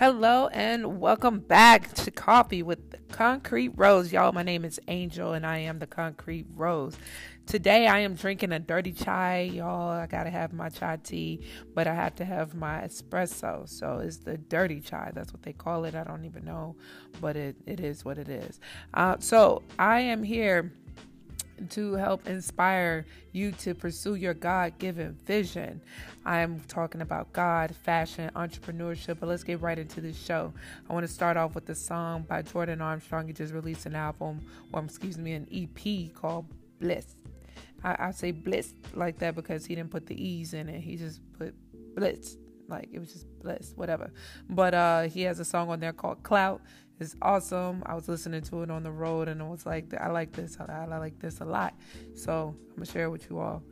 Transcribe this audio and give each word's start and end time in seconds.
Hello 0.00 0.46
and 0.46 0.98
welcome 0.98 1.40
back 1.40 1.92
to 1.92 2.10
Coffee 2.10 2.62
with 2.62 2.90
the 2.90 2.96
Concrete 3.14 3.72
Rose. 3.76 4.10
Y'all, 4.10 4.32
my 4.32 4.42
name 4.42 4.64
is 4.64 4.80
Angel 4.88 5.34
and 5.34 5.44
I 5.44 5.58
am 5.58 5.78
the 5.78 5.86
Concrete 5.86 6.46
Rose. 6.54 6.96
Today 7.44 7.86
I 7.86 7.98
am 7.98 8.14
drinking 8.14 8.52
a 8.52 8.58
dirty 8.58 8.92
chai. 8.92 9.50
Y'all, 9.52 9.90
I 9.90 10.06
gotta 10.06 10.30
have 10.30 10.54
my 10.54 10.70
chai 10.70 10.96
tea, 11.04 11.44
but 11.74 11.86
I 11.86 11.94
have 11.94 12.14
to 12.14 12.24
have 12.24 12.54
my 12.54 12.80
espresso. 12.80 13.68
So 13.68 13.98
it's 13.98 14.16
the 14.16 14.38
dirty 14.38 14.80
chai. 14.80 15.10
That's 15.14 15.34
what 15.34 15.42
they 15.42 15.52
call 15.52 15.84
it. 15.84 15.94
I 15.94 16.04
don't 16.04 16.24
even 16.24 16.46
know, 16.46 16.76
but 17.20 17.36
it, 17.36 17.56
it 17.66 17.80
is 17.80 18.02
what 18.02 18.16
it 18.16 18.30
is. 18.30 18.58
Uh, 18.94 19.16
so 19.18 19.60
I 19.78 20.00
am 20.00 20.22
here 20.22 20.72
to 21.68 21.94
help 21.94 22.26
inspire 22.26 23.04
you 23.32 23.52
to 23.52 23.74
pursue 23.74 24.14
your 24.14 24.34
God 24.34 24.78
given 24.78 25.12
vision. 25.24 25.80
I'm 26.24 26.60
talking 26.68 27.00
about 27.00 27.32
God, 27.32 27.74
fashion, 27.74 28.30
entrepreneurship, 28.34 29.20
but 29.20 29.28
let's 29.28 29.44
get 29.44 29.60
right 29.60 29.78
into 29.78 30.00
this 30.00 30.20
show. 30.20 30.52
I 30.88 30.92
want 30.92 31.06
to 31.06 31.12
start 31.12 31.36
off 31.36 31.54
with 31.54 31.66
the 31.66 31.74
song 31.74 32.22
by 32.22 32.42
Jordan 32.42 32.80
Armstrong. 32.80 33.26
He 33.26 33.32
just 33.32 33.52
released 33.52 33.86
an 33.86 33.94
album, 33.94 34.40
or 34.72 34.82
excuse 34.82 35.18
me, 35.18 35.32
an 35.32 35.46
EP 35.52 36.14
called 36.14 36.46
Bliss. 36.80 37.16
I, 37.82 37.96
I 37.98 38.10
say 38.10 38.30
bliss 38.30 38.74
like 38.94 39.18
that 39.18 39.34
because 39.34 39.64
he 39.64 39.74
didn't 39.74 39.90
put 39.90 40.06
the 40.06 40.22
E's 40.22 40.54
in 40.54 40.68
it. 40.68 40.80
He 40.80 40.96
just 40.96 41.20
put 41.38 41.54
blitz. 41.94 42.36
Like 42.68 42.88
it 42.92 42.98
was 42.98 43.12
just 43.12 43.26
bliss, 43.40 43.72
whatever. 43.74 44.12
But 44.48 44.74
uh 44.74 45.02
he 45.02 45.22
has 45.22 45.40
a 45.40 45.44
song 45.44 45.70
on 45.70 45.80
there 45.80 45.92
called 45.92 46.22
Clout 46.22 46.60
is 47.00 47.16
awesome. 47.22 47.82
I 47.86 47.94
was 47.94 48.08
listening 48.08 48.42
to 48.42 48.62
it 48.62 48.70
on 48.70 48.82
the 48.82 48.90
road 48.90 49.28
and 49.28 49.40
I 49.42 49.46
was 49.46 49.66
like, 49.66 49.92
I 49.98 50.08
like 50.10 50.32
this. 50.32 50.58
I, 50.60 50.84
I 50.84 50.98
like 50.98 51.18
this 51.18 51.40
a 51.40 51.44
lot. 51.44 51.74
So 52.14 52.54
I'm 52.58 52.76
going 52.76 52.86
to 52.86 52.92
share 52.92 53.04
it 53.04 53.10
with 53.10 53.30
you 53.30 53.38
all. 53.38 53.62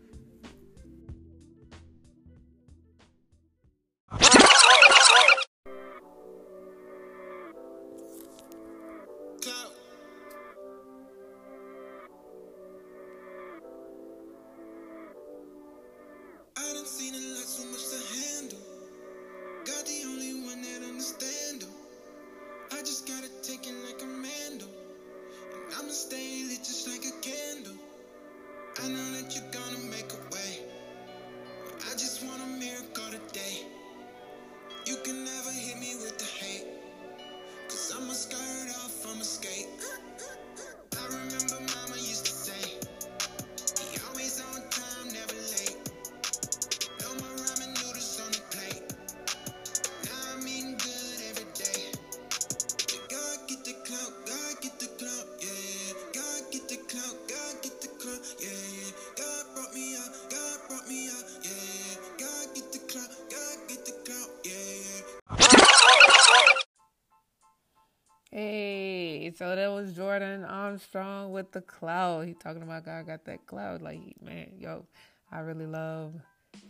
So 68.31 69.57
that 69.57 69.71
was 69.71 69.95
Jordan 69.95 70.45
Armstrong 70.45 71.33
with 71.33 71.53
the 71.53 71.63
clout. 71.63 72.27
He 72.27 72.35
talking 72.35 72.63
about 72.63 72.85
God 72.85 73.07
got 73.07 73.25
that 73.25 73.47
clout. 73.47 73.81
Like, 73.81 74.01
man, 74.23 74.53
yo, 74.59 74.87
I 75.33 75.41
really 75.41 75.67
love 75.67 76.15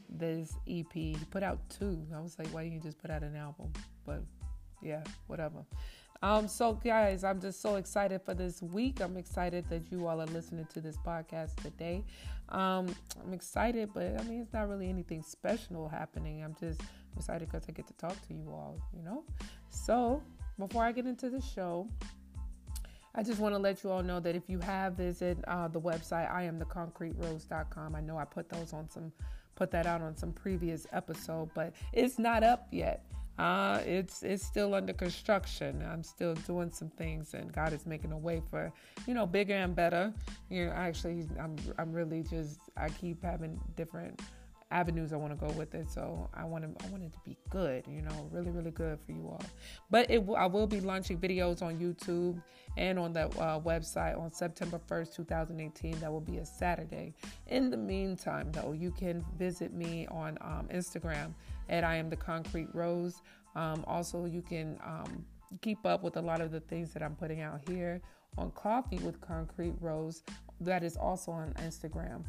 this 0.08 0.54
EP. 0.68 0.92
He 0.92 1.16
put 1.30 1.42
out 1.42 1.58
two. 1.68 2.06
I 2.14 2.20
was 2.20 2.38
like, 2.38 2.48
why 2.48 2.62
didn't 2.62 2.76
you 2.76 2.80
just 2.80 2.98
put 2.98 3.10
out 3.10 3.22
an 3.22 3.36
album? 3.36 3.72
But 4.06 4.22
yeah, 4.82 5.02
whatever. 5.26 5.64
Um, 6.20 6.48
so 6.48 6.72
guys, 6.72 7.22
I'm 7.22 7.40
just 7.40 7.60
so 7.60 7.76
excited 7.76 8.22
for 8.22 8.34
this 8.34 8.60
week. 8.60 9.00
I'm 9.00 9.16
excited 9.16 9.64
that 9.70 9.90
you 9.92 10.06
all 10.06 10.20
are 10.20 10.26
listening 10.26 10.66
to 10.74 10.80
this 10.80 10.96
podcast 10.96 11.54
today. 11.62 12.04
Um, 12.48 12.94
I'm 13.24 13.32
excited, 13.32 13.90
but 13.94 14.18
I 14.18 14.22
mean, 14.24 14.40
it's 14.40 14.52
not 14.52 14.68
really 14.68 14.88
anything 14.88 15.22
special 15.22 15.88
happening. 15.88 16.42
I'm 16.42 16.56
just 16.58 16.80
excited 17.16 17.48
because 17.48 17.68
I 17.68 17.72
get 17.72 17.86
to 17.86 17.92
talk 17.94 18.16
to 18.28 18.34
you 18.34 18.48
all, 18.50 18.80
you 18.96 19.02
know? 19.02 19.24
So 19.68 20.22
before 20.58 20.84
I 20.84 20.92
get 20.92 21.06
into 21.06 21.30
the 21.30 21.40
show, 21.40 21.88
I 23.14 23.22
just 23.22 23.40
want 23.40 23.54
to 23.54 23.58
let 23.58 23.82
you 23.82 23.90
all 23.90 24.02
know 24.02 24.20
that 24.20 24.36
if 24.36 24.48
you 24.48 24.58
have 24.60 24.94
visited 24.94 25.44
uh, 25.48 25.68
the 25.68 25.80
website, 25.80 26.30
I 26.30 26.42
am 26.44 26.60
theconcreterose.com. 26.60 27.94
I 27.94 28.00
know 28.00 28.16
I 28.16 28.24
put 28.24 28.48
those 28.48 28.72
on 28.72 28.88
some, 28.88 29.12
put 29.54 29.70
that 29.72 29.86
out 29.86 30.02
on 30.02 30.16
some 30.16 30.32
previous 30.32 30.86
episode, 30.92 31.50
but 31.54 31.72
it's 31.92 32.18
not 32.18 32.44
up 32.44 32.68
yet. 32.70 33.04
Uh, 33.38 33.80
it's 33.86 34.24
it's 34.24 34.44
still 34.44 34.74
under 34.74 34.92
construction. 34.92 35.84
I'm 35.88 36.02
still 36.02 36.34
doing 36.34 36.72
some 36.72 36.90
things, 36.90 37.34
and 37.34 37.52
God 37.52 37.72
is 37.72 37.86
making 37.86 38.10
a 38.10 38.18
way 38.18 38.42
for 38.50 38.72
you 39.06 39.14
know 39.14 39.26
bigger 39.26 39.54
and 39.54 39.76
better. 39.76 40.12
You 40.50 40.66
know, 40.66 40.72
actually, 40.72 41.24
I'm 41.40 41.54
I'm 41.78 41.92
really 41.92 42.24
just 42.24 42.58
I 42.76 42.88
keep 42.88 43.22
having 43.22 43.60
different 43.76 44.20
avenues 44.70 45.12
I 45.12 45.16
want 45.16 45.38
to 45.38 45.46
go 45.46 45.52
with 45.52 45.74
it. 45.74 45.90
So 45.90 46.28
I 46.34 46.44
want 46.44 46.64
to 46.64 46.86
I 46.86 46.90
want 46.90 47.02
it 47.02 47.12
to 47.12 47.18
be 47.24 47.36
good, 47.50 47.84
you 47.88 48.02
know, 48.02 48.28
really 48.30 48.50
really 48.50 48.70
good 48.70 48.98
for 49.04 49.12
you 49.12 49.26
all. 49.26 49.42
But 49.90 50.10
it 50.10 50.24
I 50.36 50.46
will 50.46 50.66
be 50.66 50.80
launching 50.80 51.18
videos 51.18 51.62
on 51.62 51.78
YouTube 51.78 52.42
and 52.76 52.98
on 52.98 53.12
the 53.12 53.26
uh, 53.40 53.60
website 53.60 54.18
on 54.18 54.32
September 54.32 54.80
1st, 54.88 55.14
2018. 55.16 55.98
That 56.00 56.12
will 56.12 56.20
be 56.20 56.38
a 56.38 56.46
Saturday. 56.46 57.14
In 57.48 57.70
the 57.70 57.76
meantime, 57.76 58.52
though, 58.52 58.72
you 58.72 58.90
can 58.90 59.24
visit 59.36 59.72
me 59.72 60.06
on 60.10 60.38
um, 60.40 60.68
Instagram 60.72 61.34
at 61.68 61.84
I 61.84 61.96
am 61.96 62.08
the 62.08 62.16
Concrete 62.16 62.68
Rose. 62.72 63.20
Um, 63.56 63.84
also, 63.86 64.26
you 64.26 64.42
can 64.42 64.78
um, 64.84 65.24
keep 65.60 65.84
up 65.86 66.02
with 66.02 66.16
a 66.16 66.22
lot 66.22 66.40
of 66.40 66.52
the 66.52 66.60
things 66.60 66.92
that 66.92 67.02
I'm 67.02 67.16
putting 67.16 67.40
out 67.40 67.60
here 67.68 68.00
on 68.36 68.50
Coffee 68.52 68.98
with 68.98 69.20
Concrete 69.20 69.74
Rose. 69.80 70.22
That 70.60 70.82
is 70.84 70.96
also 70.96 71.32
on 71.32 71.52
Instagram. 71.54 72.24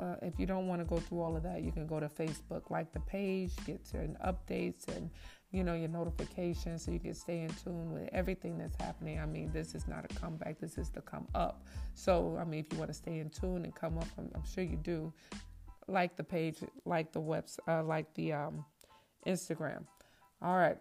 Uh, 0.00 0.16
if 0.22 0.38
you 0.38 0.46
don't 0.46 0.66
want 0.66 0.80
to 0.80 0.84
go 0.84 0.98
through 0.98 1.20
all 1.20 1.36
of 1.36 1.42
that, 1.42 1.62
you 1.62 1.72
can 1.72 1.86
go 1.86 1.98
to 1.98 2.08
Facebook, 2.08 2.70
like 2.70 2.92
the 2.92 3.00
page, 3.00 3.52
get 3.64 3.86
certain 3.86 4.16
updates 4.24 4.88
and 4.94 5.10
you 5.52 5.64
know 5.64 5.74
your 5.74 5.88
notifications 5.88 6.84
so 6.84 6.90
you 6.90 6.98
can 6.98 7.14
stay 7.14 7.40
in 7.40 7.48
tune 7.64 7.92
with 7.92 8.08
everything 8.12 8.58
that's 8.58 8.76
happening. 8.76 9.18
I 9.18 9.26
mean, 9.26 9.50
this 9.52 9.74
is 9.74 9.88
not 9.88 10.04
a 10.04 10.14
comeback; 10.14 10.58
this 10.60 10.76
is 10.76 10.90
to 10.90 11.00
come 11.00 11.26
up. 11.34 11.64
So, 11.94 12.36
I 12.38 12.44
mean, 12.44 12.60
if 12.60 12.72
you 12.72 12.78
want 12.78 12.90
to 12.90 12.94
stay 12.94 13.20
in 13.20 13.30
tune 13.30 13.64
and 13.64 13.74
come 13.74 13.96
up, 13.96 14.08
I'm, 14.18 14.30
I'm 14.34 14.44
sure 14.44 14.64
you 14.64 14.76
do. 14.76 15.12
Like 15.88 16.16
the 16.16 16.24
page, 16.24 16.58
like 16.84 17.12
the 17.12 17.20
website, 17.20 17.60
uh, 17.68 17.84
like 17.84 18.12
the 18.14 18.32
um, 18.32 18.64
Instagram. 19.26 19.84
All 20.42 20.56
right. 20.56 20.78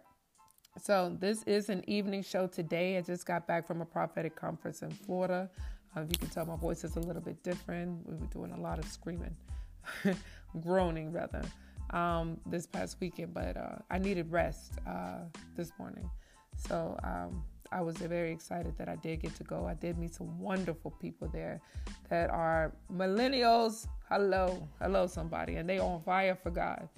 So 0.81 1.15
this 1.19 1.43
is 1.43 1.69
an 1.69 1.83
evening 1.87 2.21
show 2.23 2.47
today. 2.47 2.97
I 2.97 3.01
just 3.01 3.25
got 3.25 3.47
back 3.47 3.65
from 3.65 3.81
a 3.81 3.85
prophetic 3.85 4.35
conference 4.35 4.81
in 4.81 4.91
Florida. 4.91 5.49
Uh, 5.95 6.01
you 6.01 6.17
can 6.17 6.29
tell 6.29 6.45
my 6.45 6.55
voice 6.57 6.83
is 6.83 6.95
a 6.97 6.99
little 6.99 7.21
bit 7.21 7.41
different. 7.43 8.05
We 8.05 8.15
were 8.15 8.25
doing 8.27 8.51
a 8.51 8.59
lot 8.59 8.79
of 8.79 8.85
screaming, 8.85 9.35
groaning 10.61 11.11
rather, 11.11 11.43
um, 11.91 12.37
this 12.45 12.67
past 12.67 12.97
weekend, 12.99 13.33
but 13.33 13.55
uh, 13.55 13.77
I 13.89 13.99
needed 13.99 14.31
rest 14.31 14.73
uh, 14.85 15.19
this 15.55 15.71
morning. 15.79 16.09
So 16.57 16.97
um, 17.03 17.43
I 17.71 17.81
was 17.81 17.97
very 17.97 18.31
excited 18.31 18.77
that 18.77 18.89
I 18.89 18.95
did 18.97 19.21
get 19.21 19.35
to 19.35 19.43
go. 19.43 19.65
I 19.65 19.73
did 19.73 19.97
meet 19.97 20.13
some 20.13 20.39
wonderful 20.39 20.91
people 20.91 21.29
there 21.29 21.61
that 22.09 22.29
are 22.29 22.73
millennials. 22.93 23.87
Hello, 24.09 24.67
hello, 24.81 25.07
somebody, 25.07 25.55
and 25.55 25.69
they're 25.69 25.81
on 25.81 26.01
fire 26.01 26.35
for 26.35 26.51
God. 26.51 26.89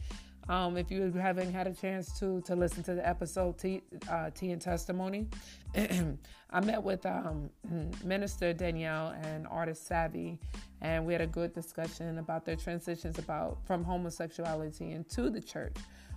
Um, 0.49 0.77
if 0.77 0.89
you 0.89 1.11
haven't 1.11 1.51
had 1.51 1.67
a 1.67 1.73
chance 1.73 2.17
to 2.19 2.41
to 2.41 2.55
listen 2.55 2.81
to 2.83 2.93
the 2.93 3.07
episode 3.07 3.57
Tea, 3.57 3.81
uh, 4.09 4.29
Tea 4.29 4.51
and 4.51 4.61
Testimony, 4.61 5.27
I 5.75 6.61
met 6.61 6.81
with 6.81 7.05
um, 7.05 7.49
Minister 8.05 8.53
Danielle 8.53 9.13
and 9.23 9.45
artist 9.47 9.87
Savvy, 9.87 10.39
and 10.81 11.05
we 11.05 11.11
had 11.11 11.21
a 11.21 11.27
good 11.27 11.53
discussion 11.53 12.17
about 12.19 12.45
their 12.45 12.55
transitions 12.55 13.19
about 13.19 13.57
from 13.65 13.83
homosexuality 13.83 14.91
into 14.91 15.29
the 15.29 15.41
church. 15.41 15.75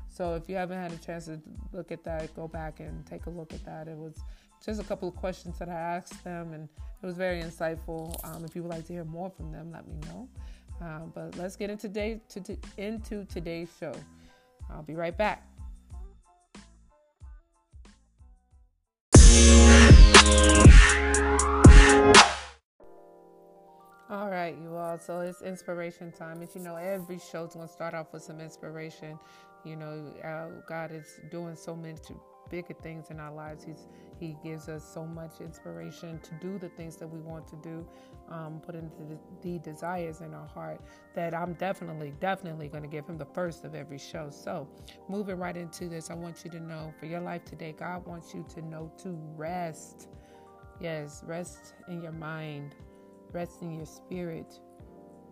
So 0.09 0.35
if 0.35 0.49
you 0.49 0.57
haven't 0.57 0.79
had 0.79 0.93
a 0.93 0.97
chance 0.99 1.27
to 1.27 1.41
look 1.73 1.91
at 1.91 2.05
that, 2.05 2.35
go 2.35 2.47
back 2.47 2.81
and 2.81 3.05
take 3.07 3.27
a 3.27 3.31
look 3.31 3.53
at 3.53 3.65
that. 3.65 3.89
It 3.89 3.97
was 3.97 4.15
just 4.65 4.81
a 4.81 4.85
couple 4.85 5.09
of 5.09 5.17
questions 5.17 5.59
that 5.59 5.69
I 5.69 5.75
asked 5.75 6.23
them, 6.23 6.53
and 6.53 6.69
it 7.03 7.07
was 7.07 7.17
very 7.17 7.43
insightful. 7.43 8.15
Um, 8.25 8.45
if 8.45 8.55
you 8.55 8.63
would 8.63 8.71
like 8.71 8.87
to 8.87 8.93
hear 8.93 9.05
more 9.05 9.31
from 9.31 9.51
them, 9.51 9.73
let 9.73 9.89
me 9.89 9.95
know. 10.07 10.29
Uh, 10.81 11.01
but 11.15 11.37
let's 11.37 11.57
get 11.57 11.69
into, 11.71 11.89
today, 11.89 12.21
to, 12.29 12.57
into 12.77 13.25
today's 13.27 13.71
show. 13.79 13.93
I'll 14.73 14.83
be 14.83 14.95
right 14.95 15.17
back. 15.17 15.47
All 24.11 24.29
right, 24.29 24.57
you 24.61 24.75
all. 24.75 24.99
So 24.99 25.21
it's 25.21 25.41
inspiration 25.43 26.11
time. 26.11 26.43
As 26.43 26.55
you 26.57 26.63
know, 26.63 26.75
every 26.75 27.19
show's 27.19 27.55
gonna 27.55 27.69
start 27.69 27.95
off 27.95 28.13
with 28.13 28.23
some 28.25 28.41
inspiration. 28.41 29.19
You 29.65 29.77
know, 29.77 30.13
uh, 30.25 30.63
God 30.67 30.91
is 30.91 31.21
doing 31.31 31.55
so 31.55 31.77
many 31.77 31.99
bigger 32.49 32.75
things 32.75 33.11
in 33.11 33.21
our 33.21 33.33
lives. 33.33 33.65
He's 33.65 33.89
He 34.19 34.37
gives 34.45 34.69
us 34.69 34.85
so 34.85 35.05
much 35.05 35.41
inspiration 35.41 36.21
to 36.21 36.31
do 36.41 36.59
the 36.59 36.69
things 36.71 36.97
that 36.97 37.07
we 37.09 37.21
want 37.21 37.47
to 37.49 37.57
do, 37.57 37.87
um, 38.29 38.61
put 38.61 38.75
into 38.75 39.03
the, 39.05 39.19
the 39.43 39.59
desires 39.59 40.21
in 40.21 40.35
our 40.35 40.47
heart. 40.47 40.81
That 41.15 41.35
I'm 41.35 41.55
definitely, 41.55 42.13
definitely 42.21 42.69
going 42.69 42.83
to 42.83 42.89
give 42.89 43.07
Him 43.07 43.19
the 43.19 43.27
first 43.27 43.65
of 43.65 43.75
every 43.75 43.99
show. 43.99 44.31
So, 44.31 44.69
moving 45.09 45.37
right 45.37 45.57
into 45.57 45.89
this, 45.89 46.11
I 46.11 46.15
want 46.15 46.45
you 46.45 46.51
to 46.53 46.61
know 46.61 46.93
for 46.99 47.07
your 47.07 47.21
life 47.21 47.45
today, 47.45 47.73
God 47.79 48.07
wants 48.07 48.35
you 48.35 48.45
to 48.55 48.63
know 48.63 48.93
to 49.03 49.19
rest. 49.37 50.09
Yes, 50.81 51.23
rest 51.27 51.75
in 51.89 52.03
your 52.03 52.13
mind, 52.13 52.75
rest 53.33 53.61
in 53.63 53.77
your 53.77 53.87
spirit, 53.87 54.59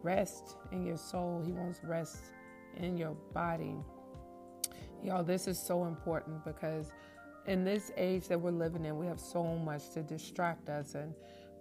rest 0.02 0.56
in 0.72 0.84
your 0.84 0.98
soul. 0.98 1.42
He 1.44 1.52
wants 1.52 1.80
rest 1.82 2.32
in 2.76 2.96
your 2.96 3.14
body. 3.32 3.76
Y'all, 5.02 5.22
this 5.22 5.46
is 5.46 5.58
so 5.58 5.84
important 5.84 6.44
because 6.44 6.92
in 7.46 7.64
this 7.64 7.90
age 7.96 8.28
that 8.28 8.40
we're 8.40 8.50
living 8.50 8.84
in, 8.84 8.96
we 8.98 9.06
have 9.06 9.20
so 9.20 9.44
much 9.44 9.90
to 9.90 10.02
distract 10.02 10.68
us 10.68 10.94
and 10.94 11.14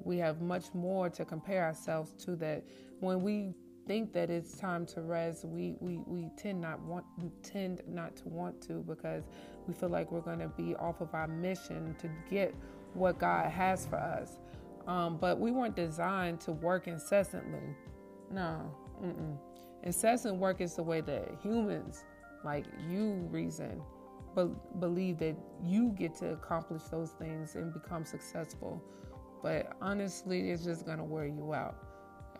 we 0.04 0.18
have 0.18 0.42
much 0.42 0.74
more 0.74 1.10
to 1.10 1.24
compare 1.25 1.63
ourselves 1.63 2.12
to 2.25 2.36
that 2.36 2.63
when 3.00 3.22
we 3.22 3.54
think 3.88 4.12
that 4.13 4.30
it's 4.30 4.57
time 4.57 4.86
to 4.86 5.01
rest, 5.01 5.45
we, 5.45 5.75
we, 5.80 6.00
we 6.06 6.30
tend 6.36 6.60
not 6.60 6.80
want 6.81 7.06
we 7.18 7.30
tend 7.42 7.81
not 7.88 8.16
to 8.18 8.28
want 8.28 8.62
to 8.62 8.84
because 8.88 9.24
we 9.66 9.74
feel 9.74 9.90
like 9.90 10.12
we're 10.12 10.19
gonna 10.19 10.50
be 10.50 10.75
off 10.75 11.00
of 11.00 11.13
our 11.13 11.28
mission 11.28 11.95
to 12.00 12.10
get 12.30 12.54
what 12.94 13.18
God 13.18 13.50
has 13.50 13.86
for 13.86 13.95
us. 13.95 14.40
Um, 14.88 15.18
but 15.18 15.40
we 15.40 15.51
weren't 15.51 15.75
designed 15.75 16.42
to 16.42 16.51
work 16.51 16.88
incessantly. 16.88 17.75
No, 18.31 18.74
mm-mm. 19.01 19.38
incessant 19.83 20.38
work 20.38 20.60
is 20.60 20.75
the 20.75 20.83
way 20.83 21.01
that 21.01 21.38
humans 21.42 22.04
like 22.44 22.66
you 22.89 23.28
reason. 23.31 23.81
But 24.36 24.80
believe 24.80 25.18
that 25.19 25.36
you 25.63 25.89
get 25.98 26.16
to 26.18 26.34
accomplish 26.34 26.84
those 26.84 27.12
things 27.12 27.56
and 27.56 27.74
become 27.74 28.06
successful. 28.06 28.81
But 29.42 29.75
honestly 29.81 30.51
it's 30.51 30.63
just 30.63 30.86
to 30.86 31.04
wear 31.04 31.25
you 31.25 31.54
out. 31.54 31.75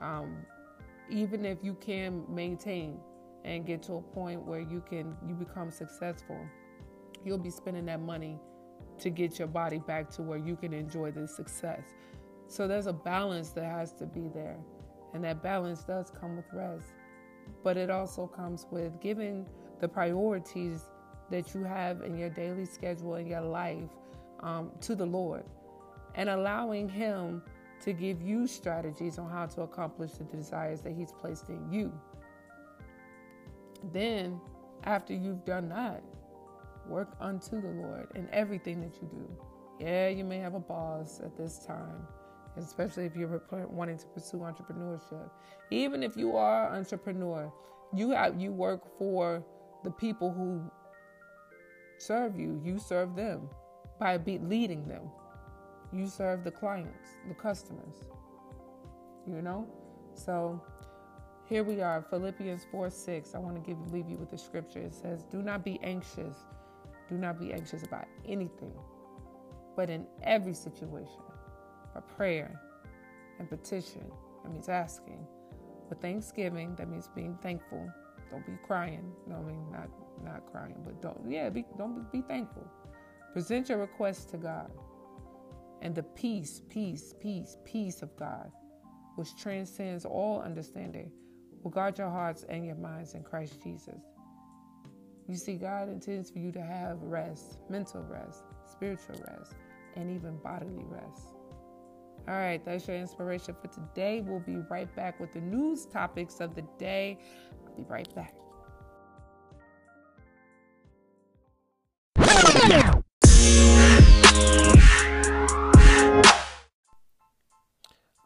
Um, 0.02 0.46
even 1.10 1.46
if 1.46 1.64
you 1.64 1.74
can 1.76 2.24
maintain 2.28 3.00
and 3.46 3.66
get 3.66 3.82
to 3.84 3.94
a 3.94 4.02
point 4.02 4.44
where 4.44 4.60
you 4.60 4.84
can 4.88 5.16
you 5.26 5.34
become 5.34 5.72
successful 5.72 6.38
you'll 7.28 7.38
be 7.38 7.50
spending 7.50 7.86
that 7.86 8.02
money 8.02 8.40
to 9.00 9.10
get 9.10 9.38
your 9.38 9.48
body 9.48 9.80
back 9.80 10.10
to 10.10 10.22
where 10.22 10.38
you 10.38 10.56
can 10.56 10.74
enjoy 10.74 11.12
the 11.12 11.28
success. 11.28 11.84
So 12.48 12.68
there's 12.68 12.88
a 12.88 12.94
balance 12.94 13.50
that 13.52 13.66
has 13.66 13.92
to 13.94 14.06
be 14.06 14.30
there 14.34 14.58
and 15.14 15.24
that 15.24 15.44
balance 15.44 15.84
does 15.84 16.10
come 16.10 16.38
with 16.38 16.46
rest. 16.54 16.94
But 17.64 17.78
it 17.78 17.90
also 17.90 18.28
comes 18.28 18.66
with 18.72 19.00
giving 19.02 19.48
the 19.80 19.88
priorities 19.88 20.86
that 21.30 21.54
you 21.54 21.64
have 21.64 22.02
in 22.02 22.18
your 22.18 22.30
daily 22.30 22.66
schedule 22.66 23.16
in 23.16 23.28
your 23.28 23.42
life 23.42 23.90
um, 24.42 24.72
to 24.82 24.96
the 24.96 25.06
Lord 25.06 25.44
and 26.16 26.30
allowing 26.30 26.90
Him 26.90 27.42
to 27.82 27.94
give 27.94 28.22
you 28.22 28.48
strategies 28.48 29.20
on 29.20 29.30
how 29.30 29.46
to 29.46 29.62
accomplish 29.62 30.12
the 30.14 30.24
desires 30.24 30.82
that 30.82 30.94
He's 30.94 31.12
placed 31.12 31.50
in 31.50 31.72
you. 31.72 31.92
Then, 33.94 34.42
after 34.84 35.14
you've 35.14 35.46
done 35.46 35.70
that, 35.70 36.04
work 36.88 37.16
unto 37.20 37.62
the 37.62 37.68
Lord 37.68 38.08
in 38.16 38.28
everything 38.32 38.82
that 38.82 38.96
you 39.02 39.08
do. 39.08 39.30
Yeah, 39.80 40.10
you 40.10 40.24
may 40.24 40.40
have 40.40 40.56
a 40.56 40.60
boss 40.60 41.20
at 41.24 41.38
this 41.38 41.60
time, 41.60 42.08
especially 42.58 43.06
if 43.06 43.16
you're 43.16 43.44
wanting 43.70 43.98
to 44.00 44.08
pursue 44.08 44.38
entrepreneurship. 44.38 45.30
Even 45.70 46.02
if 46.02 46.18
you 46.18 46.36
are 46.36 46.70
an 46.70 46.80
entrepreneur, 46.80 47.52
you 47.94 48.12
have 48.12 48.40
you 48.40 48.52
work 48.52 48.98
for 48.98 49.44
the 49.84 49.92
people 49.92 50.32
who 50.32 50.62
serve 51.98 52.40
you, 52.40 52.62
you 52.64 52.80
serve 52.80 53.16
them 53.16 53.50
by 54.00 54.18
be 54.18 54.38
leading 54.40 54.88
them. 54.88 55.04
You 55.92 56.08
serve 56.08 56.44
the 56.44 56.52
clients, 56.52 57.10
the 57.28 57.34
customers. 57.34 57.96
You 59.26 59.42
know? 59.42 59.68
So 60.14 60.62
here 61.46 61.64
we 61.64 61.82
are, 61.82 62.02
Philippians 62.10 62.66
4 62.72 62.90
6. 62.90 63.36
I 63.36 63.40
want 63.40 63.56
to 63.56 63.62
give 63.62 63.80
leave 63.92 64.10
you 64.10 64.18
with 64.18 64.30
the 64.30 64.38
scripture. 64.38 64.80
It 64.80 64.94
says, 64.94 65.24
Do 65.24 65.42
not 65.42 65.64
be 65.64 65.80
anxious. 65.82 66.36
Do 67.10 67.16
not 67.16 67.40
be 67.40 67.54
anxious 67.54 67.84
about 67.84 68.06
anything, 68.28 68.74
but 69.78 69.90
in 69.90 70.06
every 70.24 70.54
situation, 70.54 71.22
a 71.96 72.02
prayer 72.02 72.60
and 73.40 73.50
petition, 73.50 74.12
that 74.44 74.52
means 74.52 74.68
asking. 74.68 75.26
With 75.90 76.02
thanksgiving, 76.02 76.76
that 76.76 76.90
means 76.90 77.08
being 77.16 77.38
thankful 77.42 77.90
don't 78.30 78.46
be 78.46 78.58
crying. 78.66 79.12
No, 79.28 79.38
I 79.38 79.42
mean 79.42 79.72
not 79.72 79.90
not 80.24 80.46
crying, 80.52 80.76
but 80.84 81.02
don't 81.02 81.30
yeah, 81.30 81.50
be, 81.50 81.66
don't 81.78 82.12
be, 82.12 82.20
be 82.20 82.28
thankful. 82.28 82.68
Present 83.34 83.70
your 83.70 83.78
requests 83.80 84.26
to 84.26 84.38
God, 84.38 84.72
and 85.82 85.94
the 85.94 86.04
peace, 86.04 86.62
peace, 86.70 87.14
peace, 87.20 87.58
peace 87.66 88.02
of 88.02 88.16
God, 88.18 88.52
which 89.16 89.36
transcends 89.38 90.06
all 90.06 90.42
understanding, 90.42 91.12
will 91.64 91.72
guard 91.72 91.98
your 91.98 92.10
hearts 92.10 92.46
and 92.50 92.66
your 92.66 92.76
minds 92.76 93.14
in 93.14 93.24
Christ 93.24 93.62
Jesus. 93.64 94.02
You 95.28 95.36
see, 95.36 95.56
God 95.56 95.90
intends 95.90 96.32
for 96.32 96.40
you 96.40 96.52
to 96.54 96.62
have 96.62 97.02
rest, 97.04 97.60
mental 97.70 98.02
rest, 98.04 98.44
spiritual 98.72 99.22
rest, 99.28 99.56
and 99.96 100.10
even 100.10 100.38
bodily 100.38 100.86
rest. 100.86 101.37
All 102.28 102.36
right, 102.36 102.64
that's 102.66 102.86
your 102.90 102.98
inspiration 102.98 103.56
for 103.62 103.68
today. 103.68 104.20
We'll 104.20 104.42
be 104.42 104.58
right 104.70 104.94
back 104.98 105.18
with 105.18 105.32
the 105.32 105.40
news 105.40 105.86
topics 105.86 106.42
of 106.42 106.56
the 106.56 106.64
day 106.78 107.18
I'll 107.66 107.74
be 107.74 107.84
right 107.84 108.14
back. 108.16 108.34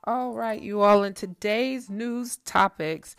All 0.06 0.34
right, 0.34 0.60
you 0.60 0.82
all, 0.82 1.04
in 1.04 1.14
today's 1.14 1.88
news 1.88 2.38
topics, 2.38 3.16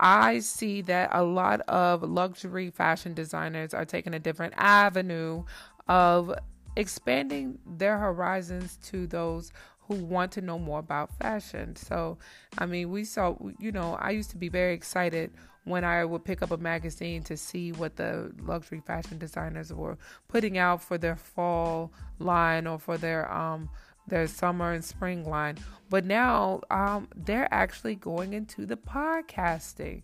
I 0.00 0.40
see 0.40 0.82
that 0.82 1.10
a 1.12 1.22
lot 1.22 1.60
of 1.68 2.02
luxury 2.02 2.70
fashion 2.70 3.14
designers 3.14 3.72
are 3.72 3.84
taking 3.84 4.14
a 4.14 4.18
different 4.18 4.54
avenue 4.56 5.44
of 5.86 6.34
expanding 6.76 7.58
their 7.64 7.98
horizons 7.98 8.78
to 8.82 9.06
those 9.06 9.52
who 9.88 9.96
want 9.96 10.32
to 10.32 10.40
know 10.40 10.58
more 10.58 10.78
about 10.78 11.16
fashion. 11.18 11.76
So, 11.76 12.18
I 12.58 12.66
mean, 12.66 12.90
we 12.90 13.04
saw, 13.04 13.36
you 13.58 13.72
know, 13.72 13.96
I 14.00 14.10
used 14.10 14.30
to 14.30 14.36
be 14.36 14.48
very 14.48 14.74
excited 14.74 15.32
when 15.64 15.84
I 15.84 16.04
would 16.04 16.24
pick 16.24 16.42
up 16.42 16.50
a 16.50 16.56
magazine 16.56 17.22
to 17.24 17.36
see 17.36 17.72
what 17.72 17.96
the 17.96 18.32
luxury 18.40 18.82
fashion 18.86 19.18
designers 19.18 19.72
were 19.72 19.98
putting 20.28 20.58
out 20.58 20.82
for 20.82 20.98
their 20.98 21.16
fall 21.16 21.92
line 22.18 22.66
or 22.66 22.78
for 22.78 22.98
their 22.98 23.30
um 23.32 23.70
their 24.06 24.26
summer 24.26 24.72
and 24.72 24.84
spring 24.84 25.24
line. 25.24 25.56
But 25.88 26.04
now 26.04 26.60
um 26.70 27.08
they're 27.16 27.52
actually 27.52 27.94
going 27.94 28.34
into 28.34 28.66
the 28.66 28.76
podcasting. 28.76 30.02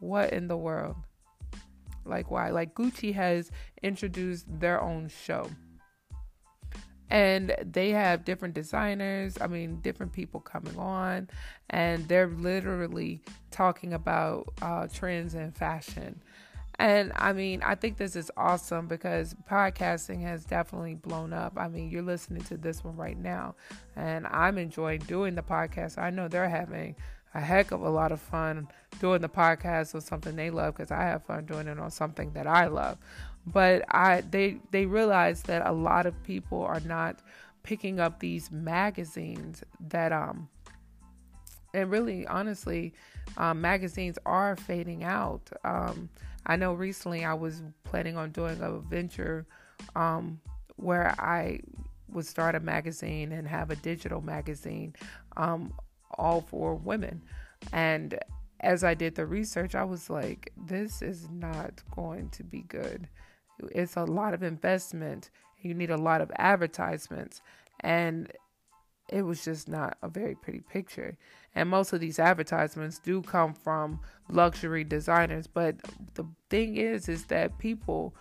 What 0.00 0.32
in 0.32 0.48
the 0.48 0.56
world? 0.56 0.96
Like 2.04 2.30
why? 2.30 2.50
Like 2.50 2.74
Gucci 2.74 3.14
has 3.14 3.50
introduced 3.82 4.46
their 4.60 4.80
own 4.80 5.08
show 5.08 5.50
and 7.10 7.54
they 7.64 7.90
have 7.90 8.24
different 8.24 8.54
designers 8.54 9.36
i 9.40 9.46
mean 9.46 9.80
different 9.80 10.12
people 10.12 10.40
coming 10.40 10.76
on 10.78 11.28
and 11.70 12.06
they're 12.08 12.28
literally 12.28 13.20
talking 13.50 13.92
about 13.92 14.48
uh, 14.62 14.86
trends 14.92 15.34
in 15.34 15.52
fashion. 15.52 16.20
And 16.80 17.12
i 17.16 17.32
mean 17.32 17.62
i 17.62 17.74
think 17.74 17.96
this 17.96 18.14
is 18.14 18.30
awesome 18.36 18.86
because 18.86 19.34
podcasting 19.50 20.22
has 20.22 20.44
definitely 20.44 20.94
blown 20.94 21.32
up. 21.32 21.54
I 21.56 21.68
mean 21.68 21.90
you're 21.90 22.02
listening 22.02 22.42
to 22.44 22.56
this 22.56 22.84
one 22.84 22.96
right 22.96 23.18
now 23.18 23.56
and 23.96 24.26
i'm 24.28 24.58
enjoying 24.58 25.00
doing 25.00 25.34
the 25.34 25.42
podcast. 25.42 25.98
I 25.98 26.10
know 26.10 26.28
they're 26.28 26.48
having 26.48 26.94
a 27.34 27.40
heck 27.40 27.72
of 27.72 27.82
a 27.82 27.90
lot 27.90 28.12
of 28.12 28.20
fun 28.20 28.68
doing 29.00 29.20
the 29.20 29.28
podcast 29.28 29.94
on 29.94 30.00
something 30.00 30.34
they 30.34 30.50
love 30.50 30.74
because 30.74 30.90
I 30.90 31.02
have 31.02 31.24
fun 31.24 31.44
doing 31.44 31.68
it 31.68 31.78
on 31.78 31.90
something 31.90 32.32
that 32.32 32.46
I 32.46 32.66
love 32.66 32.98
but 33.52 33.84
I 33.90 34.22
they 34.22 34.58
they 34.70 34.86
realize 34.86 35.42
that 35.42 35.66
a 35.66 35.72
lot 35.72 36.06
of 36.06 36.22
people 36.22 36.62
are 36.62 36.80
not 36.80 37.20
picking 37.62 38.00
up 38.00 38.20
these 38.20 38.50
magazines 38.50 39.62
that 39.88 40.12
um 40.12 40.48
and 41.74 41.90
really 41.90 42.26
honestly 42.26 42.94
um, 43.36 43.60
magazines 43.60 44.18
are 44.24 44.56
fading 44.56 45.04
out. 45.04 45.50
Um, 45.64 46.08
i 46.46 46.56
know 46.56 46.72
recently 46.72 47.24
i 47.24 47.34
was 47.34 47.62
planning 47.84 48.16
on 48.16 48.30
doing 48.30 48.58
a 48.62 48.78
venture 48.78 49.46
um, 49.94 50.40
where 50.76 51.14
i 51.18 51.60
would 52.08 52.24
start 52.24 52.54
a 52.54 52.60
magazine 52.60 53.32
and 53.32 53.46
have 53.46 53.70
a 53.70 53.76
digital 53.76 54.22
magazine 54.22 54.94
um, 55.36 55.74
all 56.16 56.40
for 56.40 56.74
women. 56.74 57.22
And 57.72 58.18
as 58.60 58.82
i 58.82 58.94
did 58.94 59.14
the 59.14 59.26
research 59.26 59.74
i 59.74 59.84
was 59.84 60.10
like 60.10 60.52
this 60.56 61.02
is 61.02 61.28
not 61.30 61.82
going 61.94 62.28
to 62.30 62.42
be 62.42 62.62
good 62.62 63.08
it's 63.72 63.96
a 63.96 64.04
lot 64.04 64.34
of 64.34 64.42
investment. 64.42 65.30
You 65.60 65.74
need 65.74 65.90
a 65.90 65.96
lot 65.96 66.20
of 66.20 66.30
advertisements. 66.36 67.42
And 67.80 68.32
it 69.08 69.22
was 69.22 69.44
just 69.44 69.68
not 69.68 69.96
a 70.02 70.08
very 70.08 70.34
pretty 70.34 70.60
picture. 70.60 71.16
And 71.54 71.68
most 71.68 71.92
of 71.92 72.00
these 72.00 72.18
advertisements 72.18 72.98
do 72.98 73.22
come 73.22 73.54
from 73.54 74.00
luxury 74.28 74.84
designers, 74.84 75.46
but 75.46 75.76
the 76.14 76.24
thing 76.50 76.76
is 76.76 77.08
is 77.08 77.24
that 77.26 77.58
people 77.58 78.14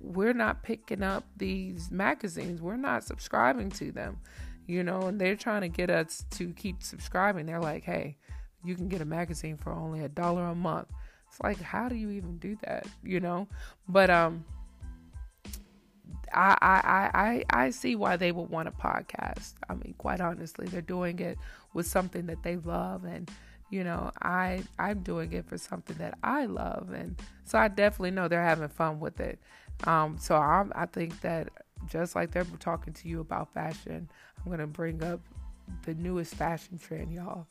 we're 0.00 0.34
not 0.34 0.62
picking 0.62 1.02
up 1.02 1.24
these 1.36 1.90
magazines. 1.90 2.60
We're 2.60 2.76
not 2.76 3.02
subscribing 3.02 3.70
to 3.70 3.90
them. 3.90 4.18
You 4.66 4.84
know, 4.84 5.02
and 5.02 5.20
they're 5.20 5.36
trying 5.36 5.62
to 5.62 5.68
get 5.68 5.90
us 5.90 6.24
to 6.32 6.52
keep 6.52 6.82
subscribing. 6.82 7.46
They're 7.46 7.60
like, 7.60 7.82
"Hey, 7.82 8.16
you 8.64 8.76
can 8.76 8.88
get 8.88 9.00
a 9.00 9.04
magazine 9.04 9.56
for 9.56 9.72
only 9.72 10.04
a 10.04 10.08
dollar 10.08 10.46
a 10.46 10.54
month." 10.54 10.88
It's 11.32 11.40
like, 11.40 11.60
how 11.60 11.88
do 11.88 11.94
you 11.94 12.10
even 12.10 12.36
do 12.38 12.56
that? 12.64 12.86
You 13.02 13.20
know? 13.20 13.48
But 13.88 14.10
um 14.10 14.44
I, 16.34 16.56
I, 16.60 17.10
I, 17.14 17.64
I 17.64 17.70
see 17.70 17.96
why 17.96 18.16
they 18.16 18.32
would 18.32 18.50
want 18.50 18.68
a 18.68 18.72
podcast. 18.72 19.54
I 19.68 19.74
mean, 19.74 19.94
quite 19.98 20.20
honestly, 20.20 20.66
they're 20.66 20.80
doing 20.80 21.18
it 21.18 21.38
with 21.74 21.86
something 21.86 22.26
that 22.26 22.42
they 22.42 22.56
love, 22.56 23.04
and 23.04 23.30
you 23.70 23.84
know, 23.84 24.10
I 24.20 24.62
I'm 24.78 25.00
doing 25.00 25.32
it 25.32 25.46
for 25.46 25.56
something 25.58 25.96
that 25.98 26.18
I 26.22 26.46
love, 26.46 26.90
and 26.92 27.20
so 27.44 27.58
I 27.58 27.68
definitely 27.68 28.10
know 28.10 28.28
they're 28.28 28.44
having 28.44 28.68
fun 28.68 29.00
with 29.00 29.20
it. 29.20 29.38
Um, 29.84 30.18
so 30.18 30.36
i 30.36 30.64
I 30.74 30.86
think 30.86 31.20
that 31.22 31.48
just 31.86 32.14
like 32.14 32.32
they're 32.32 32.44
talking 32.60 32.92
to 32.92 33.08
you 33.08 33.20
about 33.20 33.52
fashion, 33.54 34.08
I'm 34.44 34.50
gonna 34.50 34.66
bring 34.66 35.02
up 35.02 35.20
the 35.84 35.94
newest 35.94 36.34
fashion 36.34 36.78
trend, 36.78 37.12
y'all. 37.12 37.46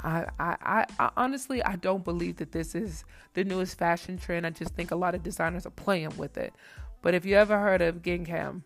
I, 0.00 0.26
I, 0.38 0.86
I, 0.98 1.10
honestly 1.16 1.62
I 1.62 1.74
don't 1.76 2.04
believe 2.04 2.36
that 2.36 2.52
this 2.52 2.76
is 2.76 3.04
the 3.34 3.44
newest 3.44 3.78
fashion 3.78 4.16
trend. 4.16 4.46
I 4.46 4.50
just 4.50 4.74
think 4.74 4.90
a 4.90 4.96
lot 4.96 5.14
of 5.14 5.22
designers 5.22 5.66
are 5.66 5.70
playing 5.70 6.16
with 6.16 6.38
it. 6.38 6.54
But 7.02 7.14
if 7.14 7.24
you 7.24 7.36
ever 7.36 7.58
heard 7.58 7.82
of 7.82 8.02
gingham, 8.02 8.64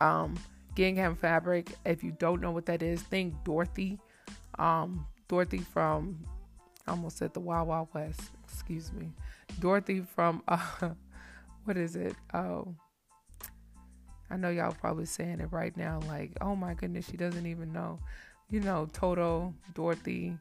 um, 0.00 0.34
gingham 0.74 1.16
fabric, 1.16 1.72
if 1.84 2.02
you 2.02 2.12
don't 2.18 2.40
know 2.40 2.50
what 2.50 2.66
that 2.66 2.82
is, 2.82 3.02
think 3.02 3.34
Dorothy. 3.44 3.98
Um, 4.58 5.06
Dorothy 5.28 5.58
from, 5.58 6.18
I 6.86 6.90
almost 6.90 7.18
said 7.18 7.32
the 7.32 7.40
Wild 7.40 7.68
Wild 7.68 7.88
West. 7.94 8.20
Excuse 8.44 8.92
me, 8.92 9.12
Dorothy 9.60 10.00
from, 10.00 10.42
uh, 10.48 10.90
what 11.64 11.76
is 11.76 11.96
it? 11.96 12.14
Oh, 12.34 12.74
I 14.30 14.36
know 14.36 14.48
y'all 14.48 14.72
probably 14.72 15.06
saying 15.06 15.40
it 15.40 15.52
right 15.52 15.76
now, 15.76 16.00
like, 16.08 16.32
oh 16.40 16.56
my 16.56 16.74
goodness, 16.74 17.06
she 17.08 17.16
doesn't 17.16 17.46
even 17.46 17.72
know. 17.72 17.98
You 18.50 18.60
know, 18.60 18.88
Toto, 18.92 19.54
Dorothy, 19.74 20.36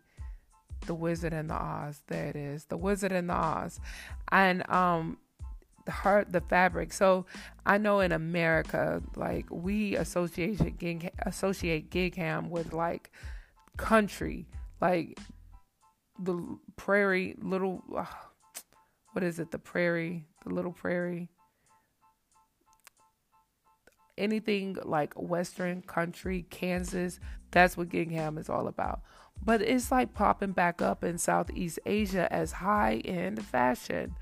the 0.86 0.94
Wizard 0.94 1.34
and 1.34 1.50
the 1.50 1.56
Oz. 1.56 2.02
There 2.08 2.28
it 2.28 2.36
is, 2.36 2.66
the 2.66 2.78
Wizard 2.78 3.12
and 3.12 3.30
the 3.30 3.34
Oz, 3.34 3.80
and 4.32 4.70
um, 4.70 5.18
the 5.86 5.92
heart 5.92 6.32
the 6.32 6.42
fabric. 6.42 6.94
So 6.94 7.26
i 7.66 7.78
know 7.78 8.00
in 8.00 8.12
america 8.12 9.04
like 9.16 9.46
we 9.52 9.96
associate 9.96 10.80
gig 10.80 11.12
associate 11.20 11.92
gingham 11.92 12.50
with 12.50 12.74
like 12.74 13.12
country 13.78 14.48
like 14.82 15.20
the 16.24 16.58
prairie 16.76 17.36
little 17.42 17.84
uh, 17.96 18.06
what 19.14 19.24
is 19.24 19.40
it? 19.40 19.52
The 19.52 19.60
prairie 19.60 20.26
the 20.46 20.54
little 20.54 20.72
prairie? 20.72 21.30
Anything 24.18 24.78
like 24.84 25.14
western 25.16 25.82
country 25.82 26.46
kansas 26.50 27.20
that's 27.52 27.76
what 27.76 27.90
gingham 27.90 28.38
is 28.38 28.50
all 28.50 28.68
about. 28.68 29.02
But 29.44 29.62
it's 29.62 29.92
like 29.92 30.14
popping 30.14 30.52
back 30.52 30.82
up 30.82 31.04
in 31.04 31.18
southeast 31.18 31.80
asia 31.86 32.32
as 32.32 32.52
high 32.54 33.02
end 33.06 33.44
fashion 33.44 34.16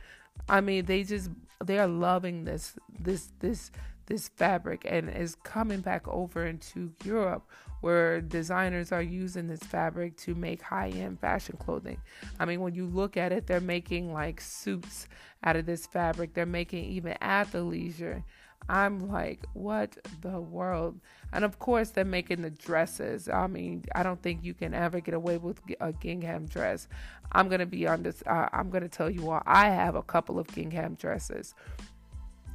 I 0.47 0.61
mean, 0.61 0.85
they 0.85 1.03
just 1.03 1.29
they 1.63 1.79
are 1.79 1.87
loving 1.87 2.45
this 2.45 2.75
this 2.99 3.29
this 3.39 3.71
this 4.05 4.27
fabric 4.29 4.85
and 4.89 5.09
is 5.09 5.35
coming 5.43 5.81
back 5.81 6.07
over 6.07 6.45
into 6.45 6.91
Europe 7.03 7.47
where 7.81 8.19
designers 8.19 8.91
are 8.91 9.01
using 9.01 9.47
this 9.47 9.61
fabric 9.61 10.17
to 10.17 10.35
make 10.35 10.61
high-end 10.61 11.19
fashion 11.19 11.55
clothing. 11.57 11.97
I 12.39 12.45
mean, 12.45 12.59
when 12.59 12.73
you 12.73 12.85
look 12.85 13.15
at 13.15 13.31
it, 13.31 13.47
they're 13.47 13.61
making 13.61 14.11
like 14.11 14.41
suits 14.41 15.07
out 15.43 15.55
of 15.55 15.65
this 15.65 15.85
fabric. 15.85 16.33
They're 16.33 16.45
making 16.45 16.85
even 16.85 17.15
athleisure. 17.21 18.23
I'm 18.67 19.09
like, 19.09 19.45
what 19.53 19.97
the 20.21 20.39
world? 20.39 20.99
And 21.33 21.43
of 21.43 21.57
course, 21.57 21.89
they're 21.89 22.05
making 22.05 22.43
the 22.43 22.51
dresses. 22.51 23.27
I 23.27 23.47
mean, 23.47 23.83
I 23.95 24.03
don't 24.03 24.21
think 24.21 24.43
you 24.43 24.53
can 24.53 24.73
ever 24.73 24.99
get 24.99 25.13
away 25.15 25.37
with 25.37 25.59
a 25.79 25.93
gingham 25.93 26.45
dress. 26.45 26.87
I'm 27.31 27.49
gonna 27.49 27.65
be 27.65 27.87
on 27.87 28.03
this. 28.03 28.21
Uh, 28.27 28.47
I'm 28.51 28.69
gonna 28.69 28.87
tell 28.89 29.09
you 29.09 29.31
all. 29.31 29.41
I 29.45 29.69
have 29.69 29.95
a 29.95 30.03
couple 30.03 30.37
of 30.37 30.47
gingham 30.47 30.95
dresses. 30.95 31.55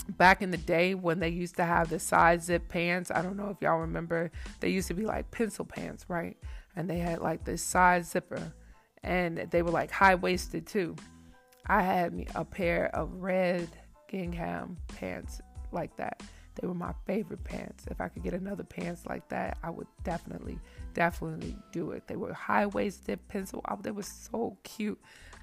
Back 0.09 0.43
in 0.43 0.51
the 0.51 0.59
day 0.59 0.95
when 0.95 1.19
they 1.19 1.31
used 1.31 1.57
to 1.57 1.65
have 1.65 1.89
the 1.89 1.99
side 1.99 2.43
zip 2.43 2.69
pants, 2.69 3.11
I 3.11 3.23
don't 3.23 3.37
know 3.37 3.49
if 3.49 3.61
y'all 3.61 3.79
remember. 3.79 4.31
They 4.61 4.69
used 4.69 4.89
to 4.89 4.95
be 4.95 5.07
like 5.07 5.31
pencil 5.31 5.65
pants, 5.65 6.05
right? 6.09 6.37
And 6.77 6.89
they 6.89 6.99
had 6.99 7.21
like 7.21 7.45
this 7.45 7.63
side 7.63 8.05
zipper, 8.05 8.53
and 9.03 9.39
they 9.51 9.63
were 9.63 9.71
like 9.71 9.91
high 9.91 10.15
waisted 10.15 10.67
too. 10.67 10.95
I 11.67 11.83
had 11.83 12.13
me 12.13 12.27
a 12.35 12.45
pair 12.45 12.95
of 12.95 13.15
red 13.15 13.69
gingham 14.09 14.77
pants 14.89 15.41
like 15.75 15.97
that. 15.97 16.23
They 16.61 16.67
were 16.67 16.75
my 16.75 16.95
favorite 17.07 17.43
pants. 17.43 17.85
If 17.91 18.01
I 18.01 18.09
could 18.09 18.23
get 18.23 18.33
another 18.33 18.63
pants 18.63 19.07
like 19.07 19.29
that, 19.29 19.59
I 19.63 19.71
would 19.71 19.89
definitely, 20.05 20.59
definitely 20.95 21.57
do 21.73 21.91
it. 21.91 22.07
They 22.07 22.17
were 22.17 22.33
high 22.33 22.67
waisted 22.67 23.27
pencil. 23.29 23.65
They 23.83 23.91
were 23.91 24.03
so 24.03 24.57
cute. 24.63 25.01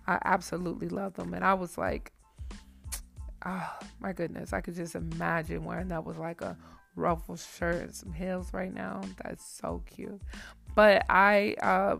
I 0.07 0.19
absolutely 0.23 0.89
love 0.89 1.13
them. 1.15 1.33
And 1.33 1.43
I 1.43 1.53
was 1.53 1.77
like, 1.77 2.11
oh 3.45 3.77
my 3.99 4.13
goodness, 4.13 4.53
I 4.53 4.61
could 4.61 4.75
just 4.75 4.95
imagine 4.95 5.63
wearing 5.65 5.89
that 5.89 6.05
with 6.05 6.17
like 6.17 6.41
a 6.41 6.57
ruffled 6.95 7.39
shirt 7.39 7.83
and 7.83 7.93
some 7.93 8.13
heels 8.13 8.53
right 8.53 8.73
now. 8.73 9.01
That's 9.23 9.45
so 9.45 9.83
cute. 9.85 10.21
But 10.75 11.05
I, 11.09 11.55
uh, 11.61 11.97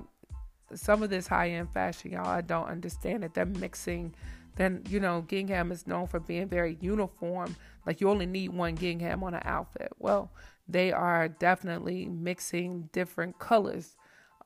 some 0.74 1.04
of 1.04 1.10
this 1.10 1.28
high 1.28 1.50
end 1.50 1.70
fashion, 1.74 2.12
y'all, 2.12 2.28
I 2.28 2.42
don't 2.42 2.68
understand 2.68 3.24
it. 3.26 3.34
They're 3.34 3.46
mixing 3.46 4.16
then 4.62 4.84
you 4.90 5.00
know 5.00 5.22
gingham 5.28 5.72
is 5.72 5.88
known 5.88 6.08
for 6.08 6.20
being 6.20 6.48
very 6.48 6.78
uniform. 6.82 7.56
Like 7.86 8.00
you 8.00 8.10
only 8.10 8.28
need 8.28 8.50
one 8.50 8.76
gingham 8.76 9.24
on 9.24 9.34
an 9.34 9.42
outfit. 9.44 9.92
Well 9.98 10.32
they 10.68 10.92
are 10.92 11.28
definitely 11.28 12.06
mixing 12.06 12.90
different 12.94 13.40
colors 13.40 13.96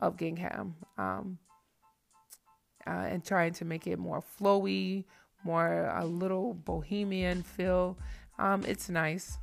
of 0.02 0.18
gingham 0.18 0.76
um, 0.98 1.38
uh, 2.88 3.08
and 3.10 3.24
trying 3.24 3.54
to 3.54 3.66
make 3.66 3.86
it 3.88 4.00
more 4.00 4.24
flowy 4.40 5.04
more 5.44 5.94
a 5.96 6.06
little 6.06 6.54
bohemian 6.54 7.44
feel. 7.44 7.98
Um, 8.40 8.64
it's 8.68 8.90
nice. 8.90 9.38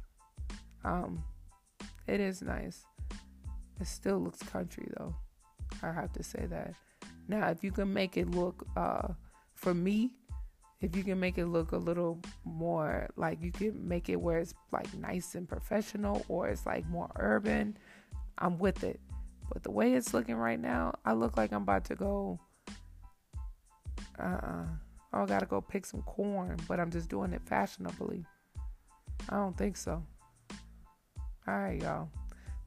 Um, 0.85 1.23
it 2.09 2.19
is 2.19 2.43
nice. 2.43 2.85
It 3.81 3.87
still 3.87 4.19
looks 4.19 4.43
country 4.43 4.89
though. 4.97 5.15
I 5.83 5.93
have 5.93 6.13
to 6.15 6.23
say 6.23 6.47
that. 6.47 6.75
Now 7.29 7.49
if 7.49 7.63
you 7.63 7.71
can 7.71 7.93
make 7.93 8.17
it 8.17 8.31
look 8.31 8.67
uh, 8.77 9.09
for 9.55 9.75
me 9.75 10.15
if 10.83 10.97
you 10.97 11.05
can 11.05 11.19
make 11.19 11.39
it 11.39 11.47
look 11.47 11.73
a 11.73 11.77
little 11.77 12.21
more 12.45 13.09
like 13.17 13.41
you 13.41 13.53
can 13.53 13.87
make 13.87 14.09
it 14.09 14.21
where 14.21 14.39
it's 14.39 14.53
like 14.73 14.93
nice 14.95 15.37
and 15.37 15.49
professional 15.49 16.25
or 16.29 16.49
it's 16.49 16.67
like 16.67 16.87
more 16.89 17.11
urban, 17.17 17.79
I'm 18.39 18.59
with 18.59 18.83
it. 18.83 19.01
But 19.53 19.63
the 19.63 19.71
way 19.71 19.95
it's 19.95 20.13
looking 20.13 20.35
right 20.35 20.61
now, 20.61 20.95
I 21.05 21.13
look 21.13 21.37
like 21.37 21.53
I'm 21.53 21.63
about 21.63 21.85
to 21.87 21.95
go. 21.95 22.41
Uh 24.19 24.23
uh-uh. 24.23 24.67
I 25.15 25.27
gotta 25.27 25.47
go 25.47 25.61
pick 25.61 25.87
some 25.87 26.03
corn, 26.03 26.59
but 26.67 26.81
I'm 26.81 26.91
just 26.91 27.09
doing 27.09 27.33
it 27.33 27.43
fashionably. 27.45 28.25
I 29.29 29.37
don't 29.37 29.57
think 29.57 29.77
so. 29.77 30.03
All 31.47 31.59
right, 31.59 31.81
y'all. 31.81 32.09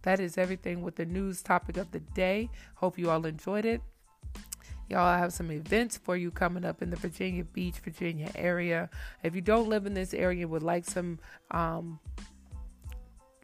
That 0.04 0.20
is 0.20 0.38
everything 0.38 0.84
with 0.84 0.96
the 0.96 1.06
news 1.06 1.42
topic 1.42 1.78
of 1.78 1.92
the 1.92 2.00
day. 2.00 2.50
Hope 2.76 2.98
you 2.98 3.10
all 3.10 3.26
enjoyed 3.26 3.66
it. 3.66 3.82
Y'all 4.90 5.00
I 5.00 5.18
have 5.18 5.34
some 5.34 5.52
events 5.52 5.98
for 5.98 6.16
you 6.16 6.32
coming 6.32 6.66
up 6.66 6.82
in 6.82 6.90
the 6.90 6.96
Virginia 6.96 7.44
Beach, 7.44 7.80
Virginia 7.80 8.30
area. 8.36 8.90
If 9.24 9.36
you 9.36 9.42
don't 9.42 9.68
live 9.68 9.86
in 9.86 9.94
this 9.94 10.14
area, 10.14 10.48
would 10.48 10.64
like 10.64 10.86
some 10.86 11.20
um, 11.52 12.00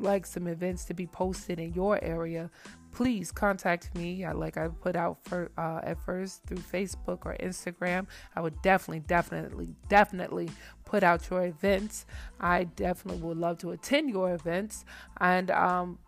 like 0.02 0.26
some 0.26 0.48
events 0.48 0.86
to 0.86 0.94
be 0.94 1.08
posted 1.08 1.60
in 1.60 1.74
your 1.74 2.04
area, 2.04 2.50
please 2.92 3.32
contact 3.32 3.96
me. 3.96 4.26
like 4.34 4.58
I 4.58 4.68
put 4.68 4.96
out 4.96 5.18
for 5.24 5.52
uh, 5.58 5.80
at 5.84 6.00
first 6.04 6.44
through 6.46 6.58
Facebook 6.58 7.26
or 7.26 7.36
Instagram. 7.40 8.08
I 8.36 8.42
would 8.42 8.62
definitely, 8.62 9.02
definitely, 9.02 9.76
definitely 9.88 10.50
put 10.86 11.04
out 11.04 11.30
your 11.30 11.46
events. 11.46 12.06
I 12.40 12.66
definitely 12.66 13.22
would 13.22 13.38
love 13.38 13.60
to 13.60 13.72
attend 13.72 14.10
your 14.10 14.34
events 14.34 14.86
and 15.20 15.50
um, 15.52 16.00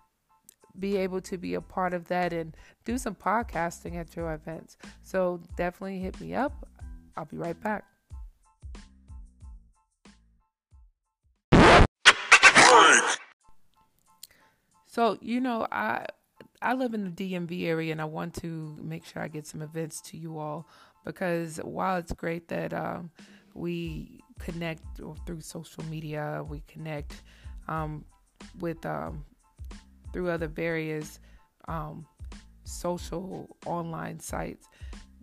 be 0.79 0.97
able 0.97 1.21
to 1.21 1.37
be 1.37 1.53
a 1.53 1.61
part 1.61 1.93
of 1.93 2.07
that 2.07 2.33
and 2.33 2.55
do 2.85 2.97
some 2.97 3.15
podcasting 3.15 3.95
at 3.95 4.15
your 4.15 4.33
events. 4.33 4.77
So 5.01 5.41
definitely 5.55 5.99
hit 5.99 6.19
me 6.19 6.33
up. 6.33 6.67
I'll 7.15 7.25
be 7.25 7.37
right 7.37 7.59
back. 7.61 7.85
So, 14.87 15.17
you 15.21 15.41
know, 15.41 15.67
I 15.71 16.05
I 16.61 16.75
live 16.75 16.93
in 16.93 17.03
the 17.03 17.09
DMV 17.09 17.65
area 17.65 17.91
and 17.91 17.99
I 18.01 18.05
want 18.05 18.35
to 18.35 18.77
make 18.81 19.05
sure 19.05 19.21
I 19.21 19.27
get 19.27 19.45
some 19.47 19.61
events 19.61 19.99
to 20.01 20.17
you 20.17 20.37
all 20.37 20.67
because 21.03 21.57
while 21.57 21.97
it's 21.97 22.13
great 22.13 22.47
that 22.49 22.73
um, 22.73 23.11
we 23.53 24.21
connect 24.39 24.83
through 25.25 25.41
social 25.41 25.83
media, 25.85 26.45
we 26.47 26.61
connect 26.67 27.21
um, 27.67 28.05
with 28.59 28.85
um, 28.85 29.25
through 30.13 30.29
other 30.29 30.47
various 30.47 31.19
um, 31.67 32.05
social 32.63 33.57
online 33.65 34.19
sites 34.19 34.67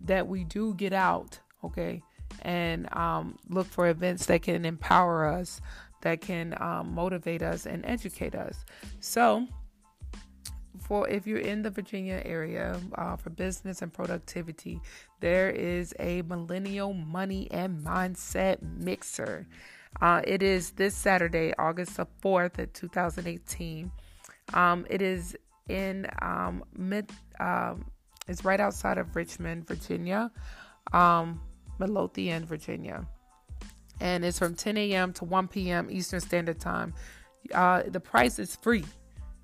that 0.04 0.26
we 0.26 0.44
do 0.44 0.75
get 0.75 0.92
out, 0.92 1.38
okay, 1.64 2.02
and 2.42 2.92
um, 2.94 3.38
look 3.49 3.66
for 3.66 3.88
events 3.88 4.26
that 4.26 4.42
can 4.42 4.64
empower 4.64 5.26
us, 5.26 5.61
that 6.02 6.20
can 6.20 6.54
um, 6.61 6.94
motivate 6.94 7.42
us 7.42 7.66
and 7.66 7.85
educate 7.85 8.35
us. 8.35 8.64
So, 9.00 9.47
for 10.80 11.09
if 11.09 11.26
you're 11.26 11.38
in 11.38 11.62
the 11.62 11.70
Virginia 11.70 12.23
area 12.25 12.80
uh, 12.94 13.16
for 13.16 13.30
business 13.30 13.82
and 13.82 13.92
productivity, 13.92 14.80
there 15.20 15.50
is 15.50 15.94
a 15.99 16.23
millennial 16.23 16.94
money 16.94 17.49
and 17.50 17.85
mindset 17.85 18.59
mixer. 18.62 19.47
Uh, 20.00 20.23
it 20.25 20.42
is 20.42 20.70
this 20.73 20.94
Saturday, 20.94 21.52
August 21.59 21.97
the 21.97 22.06
4th, 22.23 22.73
2018. 22.73 23.90
Um, 24.54 24.87
it 24.90 25.02
is 25.02 25.37
in 25.69 26.07
um, 26.23 26.64
mid, 26.76 27.11
um, 27.38 27.85
it's 28.28 28.45
right 28.45 28.61
outside 28.61 28.99
of 28.99 29.14
Richmond, 29.14 29.66
Virginia, 29.66 30.30
um, 30.92 31.40
Midlothian, 31.78 32.45
Virginia. 32.45 33.07
And 34.00 34.25
it's 34.25 34.38
from 34.38 34.54
10 34.54 34.76
a.m. 34.76 35.12
to 35.14 35.25
1 35.25 35.49
p.m. 35.49 35.88
Eastern 35.90 36.21
Standard 36.21 36.59
Time. 36.59 36.95
Uh, 37.54 37.83
the 37.87 38.00
price 38.00 38.38
is 38.38 38.57
free. 38.57 38.85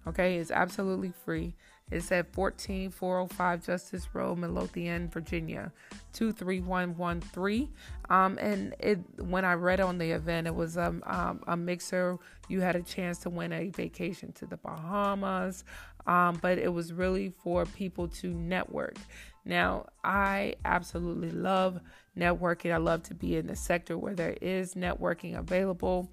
Okay, 0.06 0.36
it's 0.36 0.50
absolutely 0.50 1.12
free. 1.24 1.54
It's 1.92 2.10
at 2.10 2.32
14405 2.32 3.64
Justice 3.64 4.08
Road, 4.12 4.38
Midlothian, 4.38 5.08
Virginia, 5.08 5.70
23113. 6.14 7.68
Um, 8.10 8.38
and 8.38 8.74
it 8.80 8.98
when 9.20 9.44
I 9.44 9.54
read 9.54 9.80
on 9.80 9.98
the 9.98 10.10
event, 10.10 10.48
it 10.48 10.54
was 10.54 10.76
um, 10.76 11.02
um, 11.06 11.44
a 11.46 11.56
mixer. 11.56 12.18
You 12.48 12.60
had 12.60 12.74
a 12.74 12.82
chance 12.82 13.18
to 13.20 13.30
win 13.30 13.52
a 13.52 13.68
vacation 13.68 14.32
to 14.32 14.46
the 14.46 14.56
Bahamas, 14.56 15.62
um, 16.08 16.38
but 16.42 16.58
it 16.58 16.72
was 16.72 16.92
really 16.92 17.30
for 17.30 17.66
people 17.66 18.08
to 18.08 18.34
network. 18.34 18.96
Now, 19.44 19.86
I 20.02 20.56
absolutely 20.64 21.30
love 21.30 21.80
networking. 22.18 22.74
I 22.74 22.78
love 22.78 23.04
to 23.04 23.14
be 23.14 23.36
in 23.36 23.46
the 23.46 23.54
sector 23.54 23.96
where 23.96 24.14
there 24.14 24.36
is 24.40 24.74
networking 24.74 25.38
available. 25.38 26.10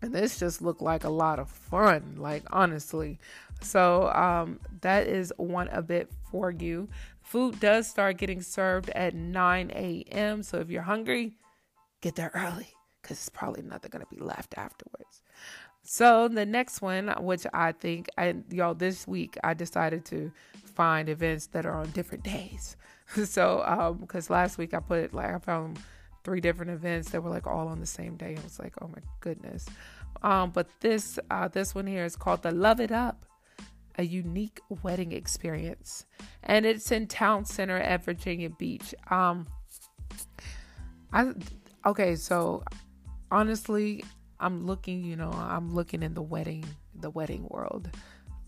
And 0.00 0.14
this 0.14 0.38
just 0.38 0.62
looked 0.62 0.80
like 0.80 1.02
a 1.02 1.08
lot 1.08 1.40
of 1.40 1.50
fun, 1.50 2.14
like 2.16 2.44
honestly. 2.52 3.18
So 3.60 4.08
um, 4.10 4.60
that 4.80 5.06
is 5.06 5.32
one 5.36 5.68
of 5.68 5.90
it 5.90 6.10
for 6.30 6.50
you. 6.50 6.88
Food 7.22 7.60
does 7.60 7.86
start 7.86 8.16
getting 8.16 8.40
served 8.40 8.90
at 8.90 9.14
9 9.14 9.70
a.m. 9.74 10.42
So 10.42 10.58
if 10.58 10.70
you're 10.70 10.82
hungry, 10.82 11.36
get 12.00 12.16
there 12.16 12.30
early 12.34 12.68
because 13.02 13.18
it's 13.18 13.28
probably 13.28 13.62
nothing 13.62 13.90
going 13.90 14.04
to 14.04 14.14
be 14.14 14.22
left 14.22 14.56
afterwards. 14.56 15.22
So 15.82 16.28
the 16.28 16.44
next 16.44 16.82
one, 16.82 17.08
which 17.20 17.46
I 17.54 17.72
think, 17.72 18.08
and 18.16 18.44
y'all 18.50 18.74
this 18.74 19.06
week 19.06 19.38
I 19.42 19.54
decided 19.54 20.04
to 20.06 20.30
find 20.74 21.08
events 21.08 21.46
that 21.48 21.64
are 21.66 21.74
on 21.74 21.90
different 21.90 22.24
days. 22.24 22.76
so 23.24 23.62
um, 23.66 23.98
because 23.98 24.28
last 24.30 24.58
week 24.58 24.74
I 24.74 24.80
put 24.80 25.14
like 25.14 25.34
I 25.34 25.38
found 25.38 25.78
three 26.24 26.40
different 26.40 26.70
events 26.70 27.10
that 27.10 27.22
were 27.22 27.30
like 27.30 27.46
all 27.46 27.68
on 27.68 27.80
the 27.80 27.86
same 27.86 28.16
day. 28.16 28.36
I 28.38 28.42
was 28.42 28.58
like, 28.58 28.74
oh 28.82 28.88
my 28.88 29.00
goodness. 29.20 29.66
Um, 30.22 30.50
but 30.50 30.68
this 30.80 31.18
uh, 31.30 31.48
this 31.48 31.74
one 31.74 31.86
here 31.86 32.04
is 32.04 32.16
called 32.16 32.42
the 32.42 32.50
Love 32.50 32.80
It 32.80 32.92
Up, 32.92 33.24
a 33.98 34.04
unique 34.04 34.60
wedding 34.82 35.12
experience, 35.12 36.06
and 36.44 36.64
it's 36.64 36.90
in 36.90 37.06
Town 37.06 37.44
Center 37.44 37.76
at 37.76 38.04
Virginia 38.04 38.48
Beach. 38.48 38.94
Um, 39.10 39.46
I 41.12 41.32
okay, 41.84 42.16
so 42.16 42.62
honestly, 43.30 44.04
I'm 44.40 44.66
looking. 44.66 45.04
You 45.04 45.16
know, 45.16 45.32
I'm 45.32 45.74
looking 45.74 46.02
in 46.02 46.14
the 46.14 46.22
wedding 46.22 46.64
the 46.94 47.10
wedding 47.10 47.46
world. 47.50 47.90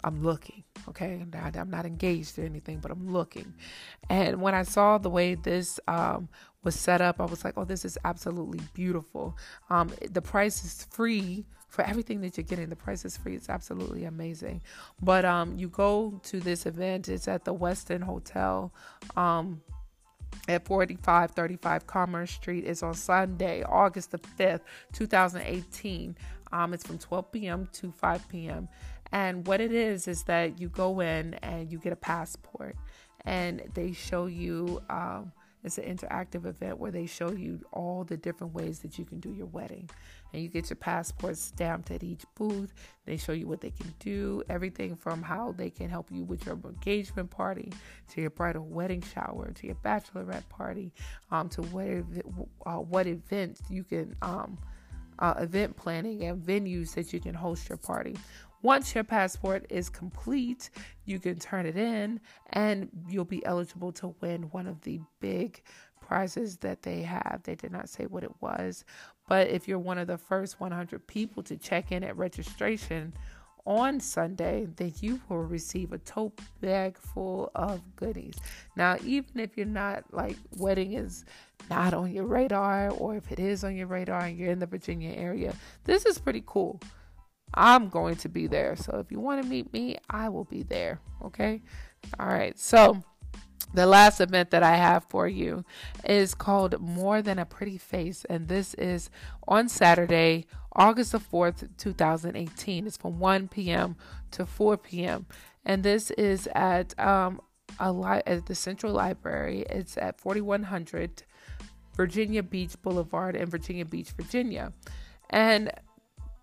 I'm 0.03 0.23
looking, 0.23 0.65
okay? 0.89 1.23
I'm 1.35 1.71
not 1.71 1.85
engaged 1.85 2.39
or 2.39 2.45
anything, 2.45 2.79
but 2.79 2.91
I'm 2.91 3.13
looking. 3.13 3.53
And 4.09 4.41
when 4.41 4.55
I 4.55 4.63
saw 4.63 4.97
the 4.97 5.11
way 5.11 5.35
this 5.35 5.79
um, 5.89 6.29
was 6.65 6.75
set 6.75 7.01
up, 7.03 7.21
I 7.21 7.27
was 7.27 7.45
like, 7.45 7.55
oh, 7.57 7.65
this 7.65 7.85
is 7.85 7.99
absolutely 8.05 8.61
beautiful. 8.73 9.37
Um, 9.69 9.91
the 10.11 10.23
price 10.23 10.65
is 10.65 10.87
free 10.91 11.45
for 11.71 11.83
everything 11.83 12.21
that 12.21 12.37
you're 12.37 12.45
getting. 12.45 12.69
The 12.69 12.77
price 12.77 13.05
is 13.05 13.17
free. 13.17 13.35
It's 13.35 13.49
absolutely 13.49 14.05
amazing. 14.05 14.61
But 15.01 15.25
um, 15.25 15.57
you 15.57 15.69
go 15.69 16.21
to 16.25 16.41
this 16.41 16.67
event, 16.67 17.09
it's 17.09 17.29
at 17.29 17.45
the 17.45 17.55
Westin 17.55 18.03
Hotel. 18.03 18.73
Um, 19.17 19.63
at 20.49 20.65
4535 20.65 21.87
Commerce 21.87 22.31
Street 22.31 22.65
is 22.65 22.83
on 22.83 22.95
Sunday, 22.95 23.63
August 23.63 24.13
the 24.13 24.19
5th, 24.19 24.61
2018. 24.93 26.17
Um, 26.53 26.75
it's 26.75 26.87
from 26.87 26.99
12 26.99 27.33
p.m. 27.33 27.69
to 27.73 27.93
5 27.93 28.29
p.m. 28.29 28.69
And 29.13 29.47
what 29.47 29.61
it 29.61 29.73
is 29.73 30.09
is 30.09 30.25
that 30.25 30.61
you 30.61 30.69
go 30.69 31.01
in 31.01 31.35
and 31.35 31.71
you 31.71 31.79
get 31.79 31.93
a 31.93 31.97
passport, 31.97 32.77
and 33.25 33.63
they 33.75 33.93
show 33.93 34.27
you. 34.27 34.83
Um, 34.89 35.33
it's 35.63 35.77
an 35.77 35.85
interactive 35.85 36.47
event 36.47 36.79
where 36.79 36.91
they 36.91 37.05
show 37.05 37.33
you 37.33 37.61
all 37.71 38.05
the 38.05 38.17
different 38.17 38.55
ways 38.55 38.79
that 38.79 38.99
you 38.99 39.05
can 39.05 39.21
do 39.21 39.31
your 39.31 39.47
wedding. 39.47 39.91
And 40.33 40.43
you 40.43 40.49
get 40.49 40.71
your 40.71 40.77
passport 40.77 41.37
stamped 41.37 41.91
at 41.91 42.03
each 42.03 42.25
booth. 42.37 42.73
They 43.05 43.17
show 43.17 43.33
you 43.33 43.47
what 43.49 43.61
they 43.61 43.71
can 43.71 43.93
do, 43.99 44.43
everything 44.49 44.97
from 44.97 45.23
how 45.23 45.53
they 45.53 45.71
can 45.71 45.91
help 45.91 46.11
you 46.11 46.25
with 46.25 46.47
your 46.47 46.59
engagement 46.65 47.31
party, 47.31 47.73
to 48.11 48.21
your 48.21 48.31
bridal 48.31 48.65
wedding 48.65 49.03
shower, 49.03 49.51
to 49.53 49.67
your 49.67 49.77
bachelorette 49.77 50.49
party, 50.49 50.93
um, 51.31 51.49
to 51.51 51.63
what, 51.63 52.05
uh, 52.67 52.79
what 52.79 53.07
events 53.07 53.63
you 53.69 53.85
can, 53.85 54.15
um, 54.23 54.59
uh, 55.19 55.35
event 55.39 55.77
planning 55.77 56.25
and 56.25 56.43
venues 56.43 56.95
that 56.95 57.13
you 57.13 57.21
can 57.21 57.35
host 57.35 57.69
your 57.69 57.79
party. 57.79 58.17
Once 58.63 58.95
your 58.95 59.05
passport 59.05 59.65
is 59.71 59.89
complete, 59.89 60.71
you 61.07 61.19
can 61.19 61.39
turn 61.39 61.65
it 61.65 61.77
in 61.77 62.21
and 62.51 62.89
you'll 63.09 63.25
be 63.25 63.45
eligible 63.47 63.91
to 63.91 64.15
win 64.21 64.43
one 64.51 64.67
of 64.67 64.81
the 64.83 65.01
big 65.19 65.63
prizes 66.01 66.59
that 66.59 66.83
they 66.83 67.03
have. 67.03 67.41
They 67.45 67.55
did 67.55 67.73
not 67.73 67.89
say 67.89 68.05
what 68.05 68.23
it 68.23 68.33
was, 68.41 68.85
but 69.31 69.49
if 69.49 69.69
you're 69.69 69.79
one 69.79 69.97
of 69.97 70.09
the 70.09 70.19
first 70.19 70.59
100 70.59 71.07
people 71.07 71.41
to 71.45 71.57
check 71.57 71.93
in 71.93 72.03
at 72.03 72.17
registration 72.17 73.15
on 73.65 74.01
Sunday, 74.01 74.67
then 74.75 74.93
you 75.01 75.21
will 75.29 75.45
receive 75.45 75.93
a 75.93 75.99
tote 75.99 76.37
bag 76.61 76.99
full 76.99 77.53
of 77.55 77.81
goodies. 77.95 78.35
Now, 78.75 78.97
even 79.05 79.39
if 79.39 79.57
you're 79.57 79.67
not 79.67 80.03
like 80.13 80.37
wedding 80.57 80.95
is 80.95 81.25
not 81.71 81.95
on 81.95 82.13
your 82.13 82.27
radar, 82.27 82.91
or 82.91 83.15
if 83.15 83.31
it 83.31 83.39
is 83.39 83.63
on 83.63 83.77
your 83.77 83.87
radar 83.87 84.23
and 84.23 84.37
you're 84.37 84.51
in 84.51 84.59
the 84.59 84.67
Virginia 84.67 85.15
area, 85.17 85.55
this 85.85 86.07
is 86.07 86.19
pretty 86.19 86.43
cool. 86.45 86.81
I'm 87.55 87.89
going 87.89 88.17
to 88.17 88.29
be 88.29 88.49
there. 88.49 88.75
So 88.75 88.99
if 88.99 89.13
you 89.13 89.21
want 89.21 89.41
to 89.45 89.49
meet 89.49 89.73
me, 89.73 89.97
I 90.11 90.29
will 90.29 90.47
be 90.47 90.65
there. 90.65 91.01
Okay. 91.23 91.63
All 92.19 92.27
right. 92.27 92.59
So 92.59 93.01
the 93.73 93.87
last 93.87 94.21
event 94.21 94.51
that 94.51 94.63
I 94.63 94.77
have 94.77 95.05
for 95.09 95.29
you 95.29 95.65
is 96.05 96.35
called 96.35 96.81
More 96.81 97.23
Than 97.23 97.39
a 97.39 97.45
Pretty 97.45 97.79
Face. 97.79 98.25
And 98.29 98.49
this 98.49 98.75
is 98.75 99.11
on 99.47 99.69
Saturday, 99.69 100.47
August 100.75 101.13
the 101.13 101.19
4th, 101.21 101.69
2018. 101.77 102.87
It's 102.87 102.97
from 102.97 103.19
1 103.19 103.49
p.m. 103.49 103.97
to 104.33 104.47
4 104.47 104.77
p.m. 104.79 105.27
And 105.65 105.83
this 105.83 106.11
is 106.13 106.49
at, 106.55 106.99
um, 106.99 107.41
a 107.79 107.93
li- 107.93 108.23
at 108.27 108.47
the 108.47 108.55
Central 108.55 108.93
Library. 108.93 109.65
It's 109.71 109.97
at 109.97 110.21
4100 110.21 111.23
Virginia 111.97 112.43
Beach 112.43 112.81
Boulevard 112.83 113.37
in 113.37 113.49
Virginia 113.49 113.85
Beach, 113.85 114.11
Virginia. 114.13 114.73
And 115.29 115.71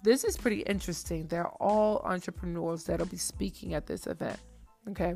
this 0.03 0.23
is 0.23 0.37
pretty 0.37 0.61
interesting. 0.61 1.27
They're 1.27 1.47
all 1.47 2.01
entrepreneurs 2.05 2.85
that'll 2.85 3.07
be 3.07 3.17
speaking 3.17 3.73
at 3.73 3.87
this 3.87 4.07
event. 4.07 4.39
Okay. 4.89 5.15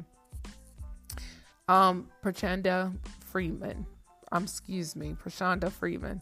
Um, 1.72 2.10
Prachanda 2.22 2.94
Freeman. 3.22 3.86
Um, 4.34 4.44
excuse 4.44 4.94
me, 4.94 5.16
Prashanda 5.16 5.72
Freeman. 5.72 6.20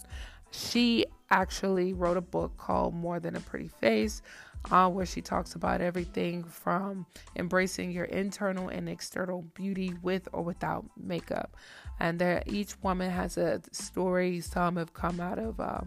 She 0.51 1.07
actually 1.31 1.91
wrote 1.91 2.17
a 2.17 2.21
book 2.21 2.55
called 2.57 2.93
More 2.93 3.19
Than 3.19 3.35
a 3.35 3.39
Pretty 3.39 3.67
Face, 3.67 4.21
uh, 4.69 4.87
where 4.89 5.07
she 5.07 5.21
talks 5.21 5.55
about 5.55 5.81
everything 5.81 6.43
from 6.43 7.07
embracing 7.35 7.89
your 7.89 8.05
internal 8.05 8.69
and 8.69 8.87
external 8.87 9.41
beauty 9.55 9.91
with 10.03 10.29
or 10.33 10.43
without 10.43 10.85
makeup. 10.95 11.57
And 11.99 12.19
there, 12.19 12.43
each 12.45 12.79
woman 12.83 13.09
has 13.09 13.35
a 13.35 13.59
story. 13.71 14.41
Some 14.41 14.75
have 14.75 14.93
come 14.93 15.19
out 15.19 15.39
of 15.39 15.59
uh, 15.59 15.81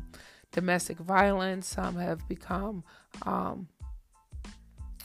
domestic 0.50 0.98
violence. 0.98 1.68
Some 1.68 1.94
have 1.94 2.26
become 2.28 2.82
um, 3.24 3.68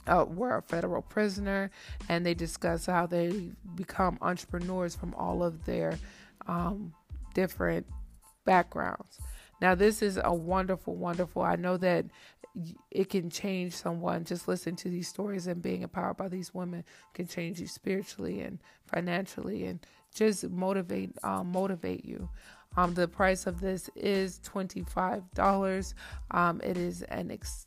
uh, 0.07 0.25
were 0.27 0.57
a 0.57 0.61
federal 0.61 1.01
prisoner, 1.01 1.69
and 2.09 2.25
they 2.25 2.33
discuss 2.33 2.85
how 2.85 3.05
they 3.05 3.51
become 3.75 4.17
entrepreneurs 4.21 4.95
from 4.95 5.13
all 5.15 5.43
of 5.43 5.65
their 5.65 5.97
um, 6.47 6.93
different 7.33 7.85
backgrounds. 8.45 9.19
Now, 9.61 9.75
this 9.75 10.01
is 10.01 10.19
a 10.23 10.33
wonderful, 10.33 10.95
wonderful. 10.95 11.41
I 11.41 11.55
know 11.55 11.77
that 11.77 12.05
it 12.91 13.09
can 13.09 13.29
change 13.29 13.73
someone. 13.73 14.23
Just 14.23 14.47
listen 14.47 14.75
to 14.77 14.89
these 14.89 15.07
stories 15.07 15.47
and 15.47 15.61
being 15.61 15.83
empowered 15.83 16.17
by 16.17 16.27
these 16.27 16.53
women 16.53 16.83
can 17.13 17.27
change 17.27 17.59
you 17.59 17.67
spiritually 17.67 18.41
and 18.41 18.59
financially, 18.85 19.65
and 19.65 19.79
just 20.13 20.49
motivate, 20.49 21.11
um, 21.23 21.51
motivate 21.51 22.05
you. 22.05 22.29
Um, 22.75 22.93
the 22.93 23.07
price 23.07 23.47
of 23.47 23.59
this 23.59 23.89
is 23.95 24.39
$25. 24.39 25.93
Um, 26.31 26.61
it 26.63 26.77
is 26.77 27.01
an 27.03 27.31
ex- 27.31 27.66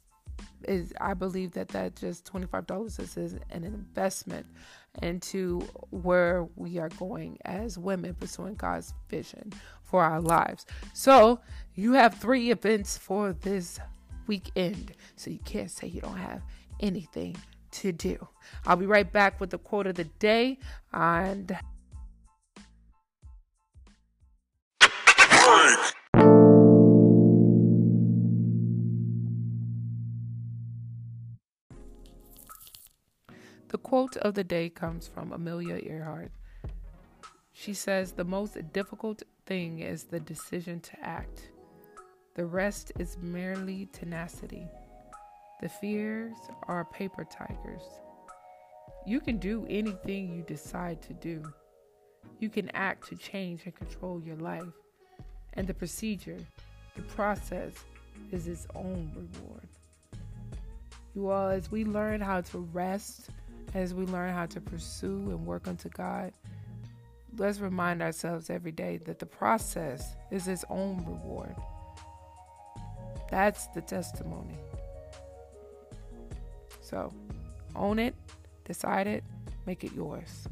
is 0.64 0.92
I 1.00 1.14
believe 1.14 1.52
that 1.52 1.68
that 1.68 1.96
just 1.96 2.24
twenty 2.24 2.46
five 2.46 2.66
dollars 2.66 2.98
is 2.98 3.16
an 3.16 3.64
investment 3.64 4.46
into 5.02 5.60
where 5.90 6.48
we 6.56 6.78
are 6.78 6.88
going 6.90 7.38
as 7.44 7.78
women 7.78 8.14
pursuing 8.14 8.54
God's 8.54 8.92
vision 9.08 9.52
for 9.84 10.02
our 10.02 10.20
lives. 10.20 10.66
So 10.92 11.40
you 11.74 11.92
have 11.92 12.14
three 12.14 12.50
events 12.50 12.98
for 12.98 13.32
this 13.32 13.78
weekend, 14.26 14.92
so 15.16 15.30
you 15.30 15.40
can't 15.44 15.70
say 15.70 15.86
you 15.88 16.00
don't 16.00 16.16
have 16.16 16.42
anything 16.80 17.36
to 17.72 17.92
do. 17.92 18.26
I'll 18.66 18.76
be 18.76 18.86
right 18.86 19.10
back 19.10 19.40
with 19.40 19.50
the 19.50 19.58
quote 19.58 19.86
of 19.86 19.94
the 19.94 20.04
day 20.04 20.58
and. 20.92 21.56
Quote 33.90 34.16
of 34.18 34.34
the 34.34 34.44
day 34.44 34.68
comes 34.68 35.08
from 35.08 35.32
Amelia 35.32 35.74
Earhart. 35.74 36.30
She 37.52 37.74
says, 37.74 38.12
The 38.12 38.22
most 38.22 38.56
difficult 38.72 39.24
thing 39.46 39.80
is 39.80 40.04
the 40.04 40.20
decision 40.20 40.78
to 40.78 40.92
act. 41.02 41.50
The 42.36 42.46
rest 42.46 42.92
is 43.00 43.18
merely 43.20 43.88
tenacity. 43.92 44.68
The 45.60 45.68
fears 45.68 46.36
are 46.68 46.84
paper 46.84 47.24
tigers. 47.24 47.82
You 49.08 49.18
can 49.18 49.38
do 49.38 49.66
anything 49.68 50.36
you 50.36 50.42
decide 50.42 51.02
to 51.02 51.12
do. 51.14 51.42
You 52.38 52.48
can 52.48 52.70
act 52.74 53.08
to 53.08 53.16
change 53.16 53.62
and 53.64 53.74
control 53.74 54.22
your 54.24 54.36
life. 54.36 54.72
And 55.54 55.66
the 55.66 55.74
procedure, 55.74 56.38
the 56.94 57.02
process, 57.02 57.72
is 58.30 58.46
its 58.46 58.68
own 58.76 59.10
reward. 59.16 59.66
You 61.16 61.30
all, 61.30 61.48
as 61.48 61.72
we 61.72 61.84
learn 61.84 62.20
how 62.20 62.42
to 62.42 62.58
rest 62.72 63.30
as 63.74 63.94
we 63.94 64.04
learn 64.06 64.34
how 64.34 64.46
to 64.46 64.60
pursue 64.60 65.30
and 65.30 65.46
work 65.46 65.68
unto 65.68 65.88
God, 65.88 66.32
let's 67.36 67.60
remind 67.60 68.02
ourselves 68.02 68.50
every 68.50 68.72
day 68.72 68.98
that 69.06 69.18
the 69.18 69.26
process 69.26 70.16
is 70.30 70.48
its 70.48 70.64
own 70.68 70.98
reward. 70.98 71.54
That's 73.30 73.66
the 73.68 73.80
testimony. 73.80 74.58
So 76.80 77.12
own 77.76 77.98
it, 77.98 78.14
decide 78.64 79.06
it, 79.06 79.22
make 79.66 79.84
it 79.84 79.92
yours. 79.92 80.48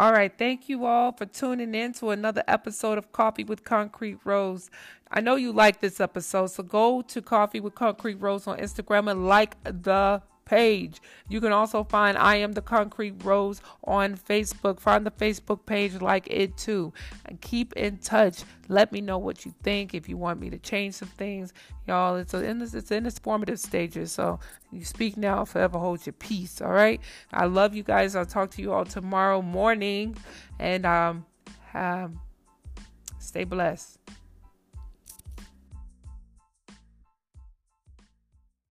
All 0.00 0.12
right. 0.12 0.32
Thank 0.34 0.70
you 0.70 0.86
all 0.86 1.12
for 1.12 1.26
tuning 1.26 1.74
in 1.74 1.92
to 1.92 2.08
another 2.08 2.42
episode 2.48 2.96
of 2.96 3.12
Coffee 3.12 3.44
with 3.44 3.64
Concrete 3.64 4.16
Rose. 4.24 4.70
I 5.10 5.20
know 5.20 5.36
you 5.36 5.52
like 5.52 5.80
this 5.80 6.00
episode, 6.00 6.46
so 6.46 6.62
go 6.62 7.02
to 7.02 7.20
Coffee 7.20 7.60
with 7.60 7.74
Concrete 7.74 8.14
Rose 8.14 8.46
on 8.46 8.56
Instagram 8.56 9.10
and 9.10 9.28
like 9.28 9.62
the 9.62 10.22
page. 10.50 11.00
You 11.28 11.40
can 11.40 11.52
also 11.52 11.84
find 11.84 12.18
I 12.18 12.34
Am 12.34 12.52
the 12.52 12.60
Concrete 12.60 13.22
Rose 13.22 13.62
on 13.84 14.16
Facebook. 14.16 14.80
Find 14.80 15.06
the 15.06 15.12
Facebook 15.12 15.64
page 15.64 16.00
like 16.00 16.26
it 16.28 16.56
too. 16.56 16.92
And 17.26 17.40
keep 17.40 17.72
in 17.74 17.98
touch. 17.98 18.42
Let 18.68 18.90
me 18.90 19.00
know 19.00 19.16
what 19.16 19.44
you 19.44 19.54
think. 19.62 19.94
If 19.94 20.08
you 20.08 20.16
want 20.16 20.40
me 20.40 20.50
to 20.50 20.58
change 20.58 20.94
some 20.94 21.08
things, 21.08 21.52
y'all, 21.86 22.16
it's 22.16 22.34
in 22.34 22.58
this 22.58 22.74
it's 22.74 22.90
in 22.90 23.06
its 23.06 23.20
formative 23.20 23.60
stages. 23.60 24.10
So 24.10 24.40
you 24.72 24.84
speak 24.84 25.16
now, 25.16 25.44
forever 25.44 25.78
hold 25.78 26.04
your 26.04 26.14
peace. 26.14 26.60
All 26.60 26.72
right. 26.72 27.00
I 27.32 27.46
love 27.46 27.72
you 27.76 27.84
guys. 27.84 28.16
I'll 28.16 28.26
talk 28.26 28.50
to 28.52 28.62
you 28.62 28.72
all 28.72 28.84
tomorrow 28.84 29.42
morning. 29.42 30.16
And 30.58 30.84
um, 30.84 31.26
um 31.74 32.20
stay 33.20 33.44
blessed. 33.44 34.00